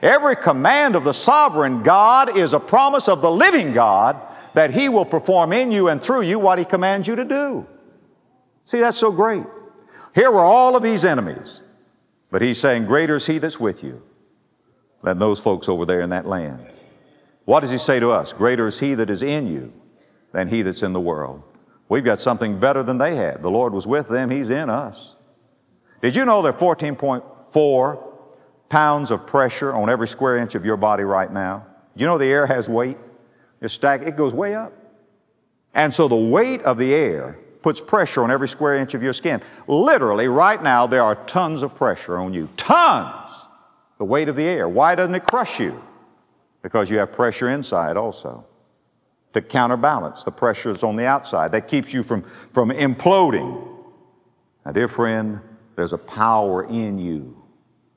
Every 0.02 0.34
command 0.34 0.96
of 0.96 1.04
the 1.04 1.14
sovereign 1.14 1.84
God 1.84 2.36
is 2.36 2.52
a 2.52 2.58
promise 2.58 3.06
of 3.06 3.22
the 3.22 3.30
living 3.30 3.72
God 3.72 4.20
that 4.54 4.72
He 4.72 4.88
will 4.88 5.04
perform 5.04 5.52
in 5.52 5.70
you 5.70 5.86
and 5.86 6.02
through 6.02 6.22
you 6.22 6.40
what 6.40 6.58
He 6.58 6.64
commands 6.64 7.06
you 7.06 7.14
to 7.14 7.24
do. 7.24 7.68
See, 8.64 8.80
that's 8.80 8.98
so 8.98 9.12
great. 9.12 9.44
Here 10.12 10.32
were 10.32 10.40
all 10.40 10.74
of 10.74 10.82
these 10.82 11.04
enemies, 11.04 11.62
but 12.32 12.42
He's 12.42 12.58
saying, 12.58 12.86
Greater 12.86 13.14
is 13.14 13.26
He 13.26 13.38
that's 13.38 13.60
with 13.60 13.84
you 13.84 14.02
than 15.02 15.18
those 15.18 15.40
folks 15.40 15.68
over 15.68 15.84
there 15.84 16.00
in 16.00 16.10
that 16.10 16.26
land. 16.26 16.66
What 17.44 17.60
does 17.60 17.70
he 17.70 17.78
say 17.78 18.00
to 18.00 18.10
us? 18.10 18.32
Greater 18.32 18.66
is 18.66 18.80
he 18.80 18.94
that 18.94 19.10
is 19.10 19.22
in 19.22 19.46
you 19.46 19.72
than 20.32 20.48
he 20.48 20.62
that's 20.62 20.82
in 20.82 20.92
the 20.92 21.00
world. 21.00 21.42
We've 21.88 22.04
got 22.04 22.20
something 22.20 22.58
better 22.58 22.82
than 22.82 22.98
they 22.98 23.16
had. 23.16 23.42
The 23.42 23.50
Lord 23.50 23.72
was 23.72 23.86
with 23.86 24.08
them, 24.08 24.30
he's 24.30 24.50
in 24.50 24.70
us. 24.70 25.16
Did 26.00 26.16
you 26.16 26.24
know 26.24 26.42
there 26.42 26.52
are 26.52 26.58
14.4 26.58 28.12
pounds 28.68 29.10
of 29.10 29.26
pressure 29.26 29.72
on 29.74 29.90
every 29.90 30.08
square 30.08 30.36
inch 30.38 30.54
of 30.54 30.64
your 30.64 30.76
body 30.76 31.04
right 31.04 31.30
now? 31.30 31.66
Do 31.96 32.02
you 32.02 32.06
know 32.06 32.18
the 32.18 32.26
air 32.26 32.46
has 32.46 32.68
weight? 32.68 32.96
It's 33.60 33.74
stacked, 33.74 34.04
it 34.04 34.16
goes 34.16 34.34
way 34.34 34.54
up. 34.54 34.72
And 35.74 35.92
so 35.92 36.08
the 36.08 36.16
weight 36.16 36.62
of 36.62 36.78
the 36.78 36.94
air 36.94 37.38
puts 37.62 37.80
pressure 37.80 38.22
on 38.22 38.30
every 38.30 38.48
square 38.48 38.76
inch 38.76 38.94
of 38.94 39.02
your 39.02 39.12
skin. 39.12 39.40
Literally, 39.66 40.28
right 40.28 40.62
now, 40.62 40.86
there 40.86 41.02
are 41.02 41.14
tons 41.14 41.62
of 41.62 41.74
pressure 41.76 42.18
on 42.18 42.34
you. 42.34 42.48
Tons! 42.56 43.21
The 44.02 44.06
weight 44.06 44.28
of 44.28 44.34
the 44.34 44.42
air. 44.42 44.68
Why 44.68 44.96
doesn't 44.96 45.14
it 45.14 45.22
crush 45.22 45.60
you? 45.60 45.80
Because 46.60 46.90
you 46.90 46.98
have 46.98 47.12
pressure 47.12 47.48
inside 47.48 47.96
also 47.96 48.44
to 49.32 49.40
counterbalance 49.40 50.24
the 50.24 50.32
pressures 50.32 50.82
on 50.82 50.96
the 50.96 51.06
outside. 51.06 51.52
That 51.52 51.68
keeps 51.68 51.94
you 51.94 52.02
from, 52.02 52.22
from 52.22 52.70
imploding. 52.70 53.64
Now, 54.66 54.72
dear 54.72 54.88
friend, 54.88 55.40
there's 55.76 55.92
a 55.92 55.98
power 55.98 56.64
in 56.64 56.98
you 56.98 57.44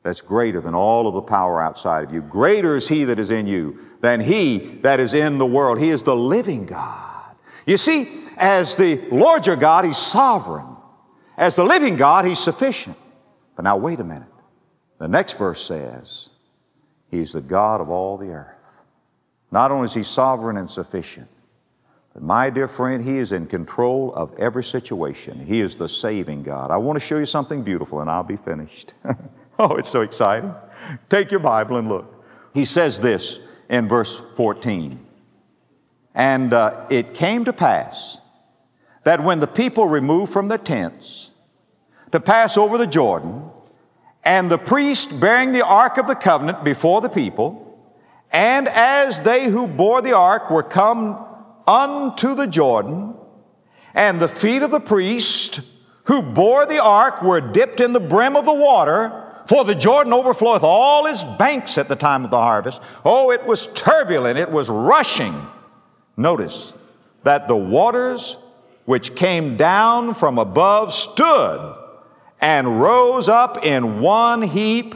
that's 0.04 0.22
greater 0.22 0.62
than 0.62 0.76
all 0.76 1.08
of 1.08 1.16
the 1.16 1.24
power 1.24 1.60
outside 1.60 2.04
of 2.04 2.14
you. 2.14 2.22
Greater 2.22 2.76
is 2.76 2.88
He 2.88 3.04
that 3.06 3.18
is 3.18 3.32
in 3.32 3.48
you 3.48 3.80
than 4.02 4.22
He 4.22 4.60
that 4.84 5.00
is 5.00 5.16
in 5.16 5.40
the 5.40 5.46
world. 5.48 5.80
He 5.80 5.90
is 5.90 6.04
the 6.04 6.16
living 6.16 6.68
God. 6.68 7.36
You 7.66 7.78
see, 7.78 8.08
as 8.38 8.76
the 8.76 9.02
Lord 9.12 9.48
your 9.48 9.56
God, 9.56 9.86
He's 9.86 9.98
sovereign. 9.98 10.68
As 11.36 11.56
the 11.56 11.64
living 11.64 11.96
God, 11.96 12.26
He's 12.26 12.38
sufficient. 12.38 12.96
But 13.56 13.64
now, 13.64 13.78
wait 13.78 14.00
a 14.00 14.04
minute. 14.04 14.28
The 14.98 15.08
next 15.08 15.38
verse 15.38 15.62
says, 15.62 16.30
He's 17.10 17.34
the 17.34 17.42
God 17.42 17.82
of 17.82 17.90
all 17.90 18.18
the 18.18 18.30
earth. 18.30 18.84
Not 19.52 19.72
only 19.72 19.86
is 19.86 19.94
He 19.94 20.04
sovereign 20.04 20.58
and 20.58 20.70
sufficient, 20.70 21.30
but 22.14 22.24
my 22.24 22.50
dear 22.50 22.68
friend, 22.68 23.04
He 23.04 23.18
is 23.18 23.32
in 23.32 23.48
control 23.48 24.14
of 24.14 24.34
every 24.40 24.64
situation. 24.64 25.46
He 25.46 25.60
is 25.60 25.76
the 25.76 25.90
saving 25.90 26.44
God. 26.44 26.72
I 26.72 26.78
want 26.78 27.00
to 27.00 27.06
show 27.06 27.18
you 27.18 27.26
something 27.26 27.62
beautiful 27.62 28.02
and 28.02 28.10
I'll 28.10 28.24
be 28.24 28.38
finished. 28.38 28.94
oh, 29.60 29.76
it's 29.76 29.90
so 29.90 30.02
exciting. 30.02 30.54
Take 31.10 31.32
your 31.32 31.42
Bible 31.42 31.78
and 31.78 31.90
look. 31.90 32.26
He 32.54 32.66
says 32.66 33.02
this 33.02 33.40
in 33.70 33.88
verse 33.88 34.22
14. 34.36 35.06
And 36.14 36.54
uh, 36.54 36.86
it 36.90 37.14
came 37.14 37.44
to 37.44 37.52
pass 37.52 38.20
that 39.04 39.22
when 39.22 39.40
the 39.40 39.48
people 39.48 39.88
removed 39.88 40.32
from 40.32 40.48
their 40.48 40.58
tents 40.58 41.32
to 42.12 42.20
pass 42.22 42.58
over 42.58 42.78
the 42.78 42.88
Jordan, 42.88 43.52
and 44.26 44.50
the 44.50 44.58
priest 44.58 45.20
bearing 45.20 45.52
the 45.52 45.66
ark 45.66 45.98
of 45.98 46.08
the 46.08 46.16
covenant 46.16 46.64
before 46.64 47.00
the 47.00 47.10
people, 47.10 47.62
and 48.32 48.68
as 48.68 49.22
they 49.22 49.50
who 49.50 49.68
bore 49.68 50.02
the 50.02 50.18
ark 50.18 50.50
were 50.50 50.64
come 50.64 51.24
unto 51.68 52.34
the 52.34 52.48
Jordan, 52.48 53.14
and 53.94 54.20
the 54.20 54.28
feet 54.28 54.64
of 54.64 54.72
the 54.72 54.80
priest 54.80 55.62
who 56.06 56.22
bore 56.22 56.66
the 56.66 56.84
ark 56.84 57.22
were 57.22 57.40
dipped 57.40 57.80
in 57.80 57.94
the 57.94 58.00
brim 58.00 58.36
of 58.36 58.46
the 58.46 58.54
water, 58.54 59.22
For 59.46 59.64
the 59.64 59.76
Jordan 59.76 60.12
overfloweth 60.12 60.64
all 60.64 61.06
his 61.06 61.24
banks 61.24 61.78
at 61.78 61.88
the 61.88 61.96
time 61.96 62.26
of 62.26 62.32
the 62.32 62.40
harvest. 62.40 62.82
Oh, 63.06 63.32
it 63.32 63.46
was 63.46 63.68
turbulent, 63.68 64.40
it 64.40 64.50
was 64.50 64.70
rushing. 64.70 65.36
Notice 66.18 66.74
that 67.22 67.48
the 67.48 67.56
waters 67.56 68.38
which 68.86 69.16
came 69.16 69.56
down 69.56 70.16
from 70.16 70.40
above 70.40 70.94
stood 70.94 71.85
and 72.40 72.82
rose 72.82 73.28
up 73.28 73.64
in 73.64 74.02
one 74.02 74.42
heap 74.42 74.96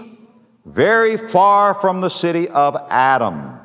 very 0.65 1.17
far 1.17 1.73
from 1.73 2.02
the 2.02 2.10
city 2.10 2.47
of 2.47 2.75
Adam. 2.89 3.60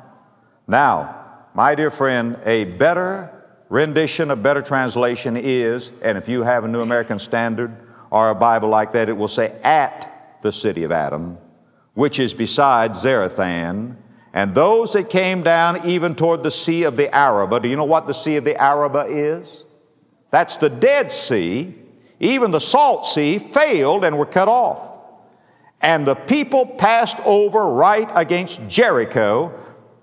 Now, 0.67 1.23
my 1.53 1.75
dear 1.75 1.91
friend, 1.91 2.39
a 2.45 2.63
better 2.63 3.31
rendition, 3.69 4.31
a 4.31 4.35
better 4.35 4.61
translation 4.61 5.37
is, 5.37 5.91
and 6.01 6.17
if 6.17 6.27
you 6.27 6.43
have 6.43 6.63
a 6.63 6.67
New 6.67 6.81
American 6.81 7.19
Standard 7.19 7.75
or 8.09 8.29
a 8.29 8.35
Bible 8.35 8.69
like 8.69 8.91
that, 8.93 9.09
it 9.09 9.17
will 9.17 9.27
say, 9.27 9.59
at 9.63 10.39
the 10.41 10.51
city 10.51 10.83
of 10.83 10.91
Adam, 10.91 11.37
which 11.93 12.19
is 12.19 12.33
beside 12.33 12.91
Zarethan, 12.91 13.97
and 14.33 14.53
those 14.53 14.93
that 14.93 15.09
came 15.09 15.43
down 15.43 15.85
even 15.87 16.13
toward 16.13 16.43
the 16.43 16.51
Sea 16.51 16.83
of 16.83 16.97
the 16.97 17.13
Arabah. 17.15 17.61
Do 17.61 17.69
you 17.69 17.77
know 17.77 17.85
what 17.85 18.05
the 18.05 18.13
Sea 18.13 18.35
of 18.35 18.43
the 18.43 18.61
Arabah 18.61 19.05
is? 19.07 19.65
That's 20.29 20.57
the 20.57 20.69
Dead 20.69 21.11
Sea. 21.11 21.73
Even 22.19 22.51
the 22.51 22.59
Salt 22.59 23.05
Sea 23.05 23.39
failed 23.39 24.05
and 24.05 24.17
were 24.17 24.25
cut 24.25 24.47
off. 24.47 24.99
And 25.81 26.07
the 26.07 26.15
people 26.15 26.65
passed 26.65 27.19
over 27.25 27.71
right 27.71 28.09
against 28.15 28.67
Jericho. 28.67 29.53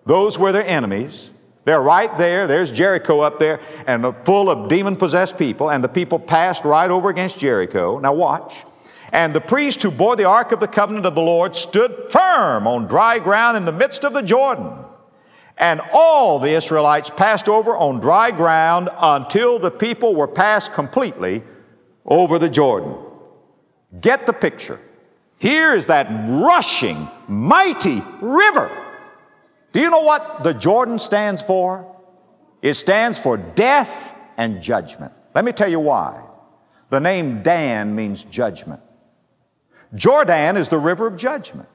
Those 0.06 0.38
were 0.38 0.52
their 0.52 0.66
enemies. 0.66 1.32
They're 1.64 1.82
right 1.82 2.16
there. 2.18 2.46
There's 2.46 2.70
Jericho 2.72 3.20
up 3.20 3.38
there, 3.38 3.60
and 3.86 4.14
full 4.24 4.50
of 4.50 4.68
demon 4.68 4.96
possessed 4.96 5.38
people. 5.38 5.70
And 5.70 5.82
the 5.82 5.88
people 5.88 6.18
passed 6.18 6.64
right 6.64 6.90
over 6.90 7.08
against 7.08 7.38
Jericho. 7.38 7.98
Now, 7.98 8.12
watch. 8.12 8.64
And 9.12 9.34
the 9.34 9.40
priest 9.40 9.82
who 9.82 9.90
bore 9.90 10.16
the 10.16 10.24
ark 10.24 10.52
of 10.52 10.60
the 10.60 10.66
covenant 10.66 11.06
of 11.06 11.14
the 11.14 11.22
Lord 11.22 11.54
stood 11.54 12.10
firm 12.10 12.66
on 12.66 12.86
dry 12.86 13.18
ground 13.18 13.56
in 13.56 13.64
the 13.64 13.72
midst 13.72 14.04
of 14.04 14.12
the 14.12 14.22
Jordan. 14.22 14.72
And 15.58 15.80
all 15.92 16.38
the 16.38 16.50
Israelites 16.50 17.10
passed 17.10 17.48
over 17.48 17.76
on 17.76 18.00
dry 18.00 18.30
ground 18.30 18.88
until 18.98 19.58
the 19.58 19.70
people 19.70 20.14
were 20.14 20.26
passed 20.26 20.72
completely 20.72 21.42
over 22.04 22.38
the 22.38 22.48
Jordan. 22.48 22.94
Get 24.00 24.26
the 24.26 24.32
picture. 24.32 24.80
Here 25.38 25.74
is 25.74 25.86
that 25.86 26.06
rushing, 26.10 27.08
mighty 27.28 28.02
river. 28.20 28.70
Do 29.72 29.80
you 29.80 29.90
know 29.90 30.02
what 30.02 30.44
the 30.44 30.54
Jordan 30.54 30.98
stands 30.98 31.42
for? 31.42 31.88
It 32.60 32.74
stands 32.74 33.18
for 33.18 33.36
death 33.36 34.14
and 34.36 34.62
judgment. 34.62 35.12
Let 35.34 35.44
me 35.44 35.52
tell 35.52 35.68
you 35.68 35.80
why. 35.80 36.22
The 36.90 37.00
name 37.00 37.42
Dan 37.42 37.94
means 37.94 38.22
judgment. 38.24 38.82
Jordan 39.94 40.56
is 40.56 40.68
the 40.68 40.78
river 40.78 41.06
of 41.06 41.16
judgment. 41.16 41.68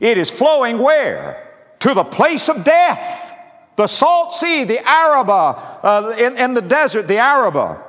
It 0.00 0.18
is 0.18 0.30
flowing 0.30 0.78
where? 0.78 1.52
To 1.80 1.94
the 1.94 2.04
place 2.04 2.48
of 2.48 2.64
death. 2.64 3.36
The 3.76 3.86
salt 3.86 4.32
sea, 4.32 4.64
the 4.64 4.78
Arabah, 4.86 5.80
uh, 5.82 6.14
in, 6.18 6.36
in 6.36 6.54
the 6.54 6.62
desert, 6.62 7.08
the 7.08 7.18
Arabah. 7.18 7.82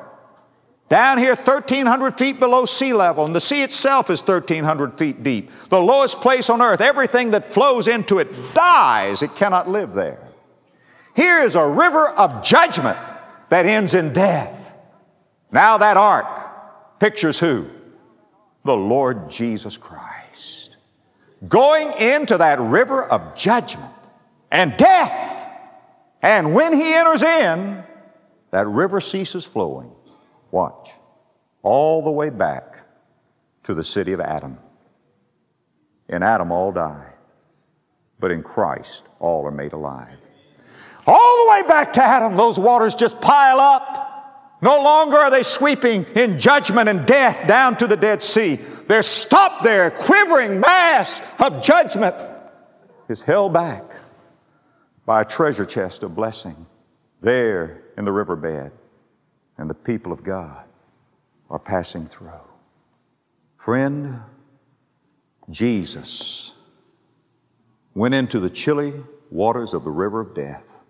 Down 0.88 1.17
here, 1.17 1.36
1,300 1.36 2.15
feet 2.17 2.39
below 2.39 2.65
sea 2.65 2.93
level, 2.93 3.26
and 3.26 3.36
the 3.36 3.41
sea 3.41 3.63
itself 3.63 4.10
is 4.12 4.21
1,300 4.21 5.00
feet 5.00 5.24
deep. 5.24 5.50
The 5.69 5.80
lowest 5.80 6.21
place 6.21 6.48
on 6.48 6.62
earth, 6.62 6.80
everything 6.80 7.32
that 7.32 7.43
flows 7.43 7.88
into 7.88 8.19
it 8.19 8.32
dies, 8.54 9.24
it 9.24 9.36
cannot 9.36 9.67
live 9.67 9.95
there. 9.95 10.19
Here 11.15 11.41
is 11.41 11.56
a 11.56 11.67
river 11.67 12.10
of 12.10 12.43
judgment 12.43 13.00
that 13.50 13.65
ends 13.65 13.95
in 13.95 14.13
death. 14.13 14.78
Now, 15.52 15.78
that 15.78 15.98
ark 15.98 17.00
pictures 17.00 17.39
who? 17.39 17.69
The 18.63 18.78
Lord 18.78 19.30
Jesus 19.30 19.78
Christ. 19.78 20.78
Going 21.48 21.93
into 21.93 22.38
that 22.38 22.60
river 22.60 23.04
of 23.04 23.36
judgment 23.36 23.91
and 24.52 24.76
death. 24.78 25.50
And 26.21 26.54
when 26.54 26.74
he 26.74 26.93
enters 26.93 27.24
in, 27.24 27.84
that 28.52 28.67
river 28.67 29.00
ceases 29.00 29.45
flowing. 29.45 29.95
Watch. 30.52 30.92
All 31.64 32.04
the 32.04 32.12
way 32.12 32.30
back 32.30 32.88
to 33.64 33.74
the 33.74 33.84
city 33.84 34.14
of 34.14 34.20
Adam. 34.20 34.60
In 36.08 36.22
Adam, 36.22 36.52
all 36.52 36.72
die, 36.72 37.14
but 38.20 38.32
in 38.32 38.44
Christ, 38.44 39.08
all 39.20 39.46
are 39.46 39.52
made 39.52 39.74
alive. 39.74 40.18
All 41.08 41.46
the 41.46 41.52
way 41.52 41.68
back 41.68 41.94
to 41.94 42.04
Adam, 42.04 42.36
those 42.36 42.60
waters 42.60 42.96
just 42.96 43.20
pile 43.22 43.60
up. 43.60 44.58
No 44.62 44.82
longer 44.82 45.18
are 45.18 45.32
they 45.32 45.44
sweeping 45.44 46.06
in 46.16 46.40
judgment 46.40 46.90
and 46.90 47.06
death 47.06 47.48
down 47.48 47.76
to 47.78 47.88
the 47.88 47.98
Dead 47.98 48.24
Sea. 48.24 48.56
They're 48.88 49.04
stopped 49.04 49.64
there. 49.64 49.92
Quivering 49.92 50.60
mass 50.60 51.22
of 51.40 51.64
judgment 51.64 52.16
is 53.08 53.24
held 53.24 53.54
back 53.54 53.84
by 55.06 55.22
a 55.22 55.26
treasure 55.26 55.66
chest 55.66 56.04
of 56.04 56.16
blessing 56.16 56.66
there 57.22 57.84
in 57.98 58.06
the 58.06 58.12
riverbed 58.12 58.72
and 59.58 59.70
the 59.70 59.76
people 59.76 60.12
of 60.12 60.24
God 60.24 60.65
are 61.50 61.60
passing 61.60 62.06
through. 62.06 62.48
Friend, 63.58 64.22
Jesus 65.50 66.56
went 67.94 68.13
into 68.13 68.39
the 68.39 68.50
chilly 68.50 68.94
waters 69.32 69.74
of 69.74 69.84
the 69.84 69.91
river 69.91 70.20
of 70.20 70.36
death 70.36 70.84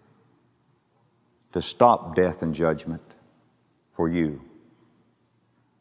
to 1.54 1.62
stop 1.62 2.16
death 2.16 2.42
and 2.42 2.54
judgment 2.54 3.02
for 3.94 4.10
you 4.10 4.42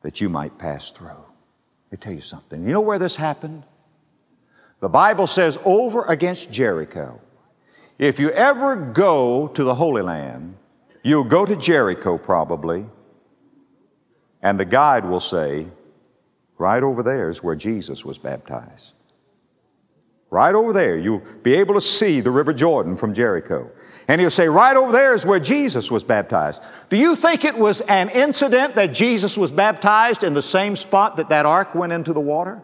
that 0.02 0.20
you 0.20 0.28
might 0.28 0.58
pass 0.58 0.90
through. 0.90 1.08
Let 1.08 1.92
me 1.92 1.98
tell 1.98 2.12
you 2.12 2.20
something. 2.20 2.64
You 2.64 2.72
know 2.72 2.80
where 2.80 2.98
this 2.98 3.16
happened? 3.16 3.64
The 4.80 4.88
Bible 4.88 5.26
says 5.26 5.58
over 5.64 6.04
against 6.04 6.52
Jericho. 6.52 7.20
If 7.98 8.18
you 8.18 8.30
ever 8.30 8.76
go 8.76 9.48
to 9.48 9.64
the 9.64 9.76
Holy 9.76 10.02
Land, 10.02 10.56
You'll 11.06 11.24
go 11.24 11.44
to 11.44 11.54
Jericho 11.54 12.16
probably, 12.16 12.86
and 14.42 14.58
the 14.58 14.64
guide 14.64 15.04
will 15.04 15.20
say, 15.20 15.68
right 16.56 16.82
over 16.82 17.02
there 17.02 17.28
is 17.28 17.42
where 17.42 17.54
Jesus 17.54 18.06
was 18.06 18.16
baptized. 18.16 18.96
Right 20.30 20.54
over 20.54 20.72
there, 20.72 20.96
you'll 20.96 21.22
be 21.42 21.54
able 21.54 21.74
to 21.74 21.80
see 21.80 22.20
the 22.20 22.30
River 22.30 22.54
Jordan 22.54 22.96
from 22.96 23.12
Jericho. 23.12 23.70
And 24.08 24.18
he'll 24.20 24.30
say, 24.30 24.48
right 24.48 24.76
over 24.76 24.92
there 24.92 25.14
is 25.14 25.26
where 25.26 25.38
Jesus 25.38 25.90
was 25.90 26.02
baptized. 26.02 26.62
Do 26.88 26.96
you 26.96 27.14
think 27.14 27.44
it 27.44 27.56
was 27.56 27.82
an 27.82 28.08
incident 28.08 28.74
that 28.74 28.94
Jesus 28.94 29.36
was 29.36 29.50
baptized 29.50 30.24
in 30.24 30.32
the 30.32 30.42
same 30.42 30.74
spot 30.74 31.18
that 31.18 31.28
that 31.28 31.44
ark 31.44 31.74
went 31.74 31.92
into 31.92 32.14
the 32.14 32.20
water? 32.20 32.62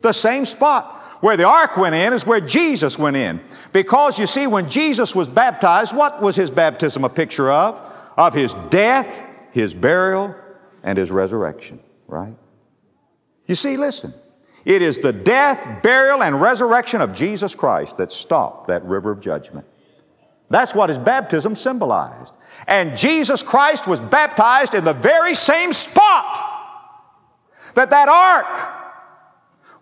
The 0.00 0.12
same 0.12 0.44
spot. 0.44 0.95
Where 1.20 1.36
the 1.36 1.46
ark 1.46 1.76
went 1.76 1.94
in 1.94 2.12
is 2.12 2.26
where 2.26 2.40
Jesus 2.40 2.98
went 2.98 3.16
in. 3.16 3.40
Because 3.72 4.18
you 4.18 4.26
see, 4.26 4.46
when 4.46 4.68
Jesus 4.68 5.14
was 5.14 5.28
baptized, 5.28 5.96
what 5.96 6.20
was 6.20 6.36
his 6.36 6.50
baptism 6.50 7.04
a 7.04 7.08
picture 7.08 7.50
of? 7.50 7.80
Of 8.16 8.34
his 8.34 8.54
death, 8.70 9.24
his 9.52 9.74
burial, 9.74 10.34
and 10.82 10.98
his 10.98 11.10
resurrection, 11.10 11.80
right? 12.06 12.34
You 13.46 13.54
see, 13.54 13.76
listen. 13.76 14.12
It 14.64 14.82
is 14.82 14.98
the 14.98 15.12
death, 15.12 15.82
burial, 15.82 16.22
and 16.22 16.40
resurrection 16.40 17.00
of 17.00 17.14
Jesus 17.14 17.54
Christ 17.54 17.98
that 17.98 18.10
stopped 18.10 18.66
that 18.66 18.84
river 18.84 19.12
of 19.12 19.20
judgment. 19.20 19.64
That's 20.50 20.74
what 20.74 20.90
his 20.90 20.98
baptism 20.98 21.54
symbolized. 21.54 22.34
And 22.66 22.96
Jesus 22.96 23.42
Christ 23.42 23.86
was 23.86 24.00
baptized 24.00 24.74
in 24.74 24.84
the 24.84 24.92
very 24.92 25.34
same 25.34 25.72
spot 25.72 26.42
that 27.74 27.90
that 27.90 28.08
ark 28.08 28.75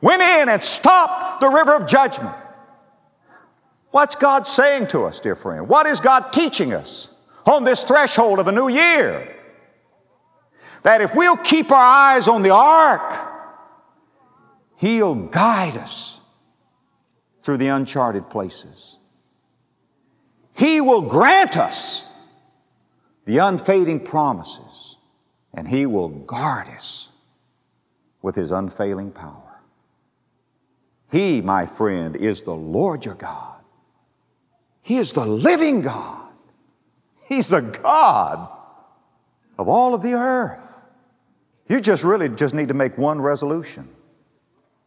went 0.00 0.22
in 0.22 0.48
and 0.48 0.62
stopped 0.62 1.40
the 1.40 1.48
river 1.48 1.74
of 1.74 1.86
judgment. 1.86 2.34
What's 3.90 4.16
God 4.16 4.46
saying 4.46 4.88
to 4.88 5.04
us, 5.04 5.20
dear 5.20 5.36
friend? 5.36 5.68
What 5.68 5.86
is 5.86 6.00
God 6.00 6.32
teaching 6.32 6.72
us 6.72 7.12
on 7.46 7.64
this 7.64 7.84
threshold 7.84 8.38
of 8.40 8.48
a 8.48 8.52
new 8.52 8.68
year? 8.68 9.36
That 10.82 11.00
if 11.00 11.14
we'll 11.14 11.36
keep 11.36 11.70
our 11.70 11.76
eyes 11.84 12.26
on 12.26 12.42
the 12.42 12.50
ark, 12.50 13.12
He'll 14.76 15.14
guide 15.14 15.76
us 15.76 16.20
through 17.42 17.58
the 17.58 17.68
uncharted 17.68 18.28
places. 18.28 18.98
He 20.54 20.80
will 20.80 21.02
grant 21.02 21.56
us 21.56 22.08
the 23.26 23.38
unfading 23.38 24.00
promises, 24.00 24.96
and 25.52 25.68
He 25.68 25.86
will 25.86 26.08
guard 26.08 26.68
us 26.68 27.10
with 28.22 28.34
His 28.34 28.50
unfailing 28.50 29.12
power. 29.12 29.43
He, 31.14 31.40
my 31.40 31.64
friend, 31.64 32.16
is 32.16 32.42
the 32.42 32.56
Lord 32.56 33.04
your 33.04 33.14
God. 33.14 33.60
He 34.82 34.96
is 34.96 35.12
the 35.12 35.24
living 35.24 35.82
God. 35.82 36.32
He's 37.28 37.50
the 37.50 37.60
God 37.60 38.48
of 39.56 39.68
all 39.68 39.94
of 39.94 40.02
the 40.02 40.14
earth. 40.14 40.90
You 41.68 41.80
just 41.80 42.02
really 42.02 42.28
just 42.30 42.52
need 42.52 42.66
to 42.66 42.74
make 42.74 42.98
one 42.98 43.20
resolution. 43.20 43.88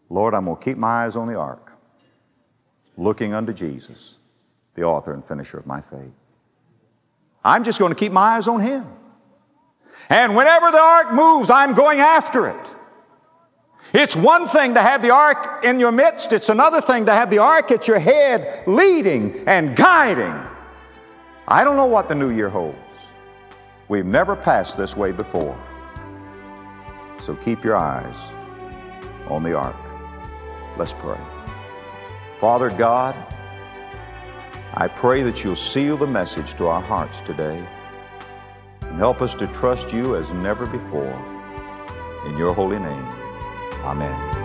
Lord, 0.09 0.34
I'm 0.34 0.43
going 0.43 0.57
to 0.57 0.65
keep 0.65 0.78
my 0.78 1.05
eyes 1.05 1.15
on 1.15 1.30
the 1.30 1.39
ark, 1.39 1.71
looking 2.97 3.34
unto 3.34 3.53
Jesus, 3.53 4.17
the 4.75 4.84
author 4.84 5.13
and 5.13 5.23
finisher 5.23 5.57
of 5.57 5.65
my 5.65 5.80
faith. 5.80 6.11
I'm 7.41 7.63
just 7.63 7.80
going 7.80 7.93
to 7.93 7.97
keep 7.97 8.11
my 8.11 8.36
eyes 8.36 8.49
on 8.49 8.59
Him. 8.59 8.86
And 10.09 10.36
whenever 10.36 10.71
the 10.71 10.82
ark 10.82 11.13
moves, 11.13 11.49
I'm 11.49 11.73
going 11.73 12.01
after 12.01 12.49
it. 12.49 12.76
It's 13.94 14.16
one 14.16 14.48
thing 14.48 14.74
to 14.74 14.82
have 14.82 15.02
the 15.02 15.12
ark 15.12 15.64
in 15.64 15.80
your 15.80 15.92
midst, 15.92 16.34
it's 16.34 16.50
another 16.50 16.82
thing 16.82 17.06
to 17.06 17.14
have 17.14 17.30
the 17.30 17.40
ark 17.40 17.72
at 17.72 17.88
your 17.88 18.00
head, 18.00 18.68
leading 18.68 19.48
and 19.48 19.76
guiding. 19.76 20.36
I 21.48 21.64
don't 21.64 21.78
know 21.78 21.86
what 21.86 22.10
the 22.10 22.16
new 22.16 22.30
year 22.30 22.50
holds. 22.50 23.14
We've 23.88 24.06
never 24.06 24.36
passed 24.36 24.76
this 24.76 24.98
way 24.98 25.14
before. 25.14 25.58
So 27.22 27.36
keep 27.36 27.64
your 27.64 27.78
eyes 27.78 28.34
on 29.30 29.44
the 29.44 29.54
ark. 29.54 29.76
Let's 30.78 30.94
pray. 30.94 31.20
Father 32.40 32.70
God, 32.70 33.16
I 34.74 34.88
pray 34.90 35.24
that 35.24 35.44
you'll 35.44 35.56
seal 35.56 35.96
the 35.98 36.06
message 36.06 36.54
to 36.56 36.68
our 36.68 36.82
hearts 36.82 37.22
today 37.22 37.66
and 38.82 38.98
help 38.98 39.22
us 39.22 39.34
to 39.36 39.48
trust 39.48 39.94
you 39.94 40.16
as 40.18 40.34
never 40.34 40.66
before. 40.66 41.18
In 42.28 42.38
your 42.38 42.54
holy 42.54 42.80
name, 42.80 43.08
amen. 43.84 44.38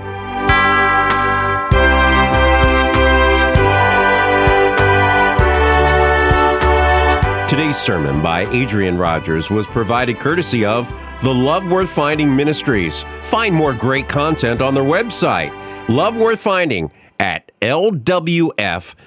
Today's 7.48 7.76
sermon 7.76 8.22
by 8.22 8.46
Adrian 8.50 8.96
Rogers 8.96 9.50
was 9.50 9.66
provided 9.66 10.18
courtesy 10.18 10.64
of 10.64 10.88
the 11.22 11.34
Love 11.34 11.66
Worth 11.66 11.90
Finding 11.90 12.34
Ministries. 12.34 13.04
Find 13.24 13.54
more 13.54 13.74
great 13.74 14.08
content 14.08 14.62
on 14.62 14.72
their 14.72 14.82
website, 14.82 15.52
Love 15.88 16.16
Worth 16.16 16.40
Finding 16.40 16.90
at 17.22 17.52
lwf.org. 17.60 18.98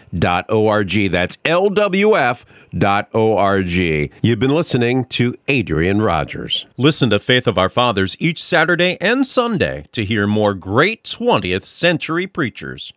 That's 1.11 1.35
lwf.org. 1.37 2.41
You've 4.21 4.39
been 4.39 4.55
listening 4.55 5.05
to 5.05 5.35
Adrian 5.49 6.01
Rogers. 6.01 6.65
Listen 6.77 7.09
to 7.09 7.19
Faith 7.19 7.45
of 7.45 7.57
Our 7.57 7.67
Fathers 7.67 8.15
each 8.17 8.41
Saturday 8.41 8.97
and 9.01 9.27
Sunday 9.27 9.83
to 9.91 10.05
hear 10.05 10.25
more 10.27 10.53
great 10.53 11.03
20th 11.03 11.65
century 11.65 12.25
preachers. 12.25 12.93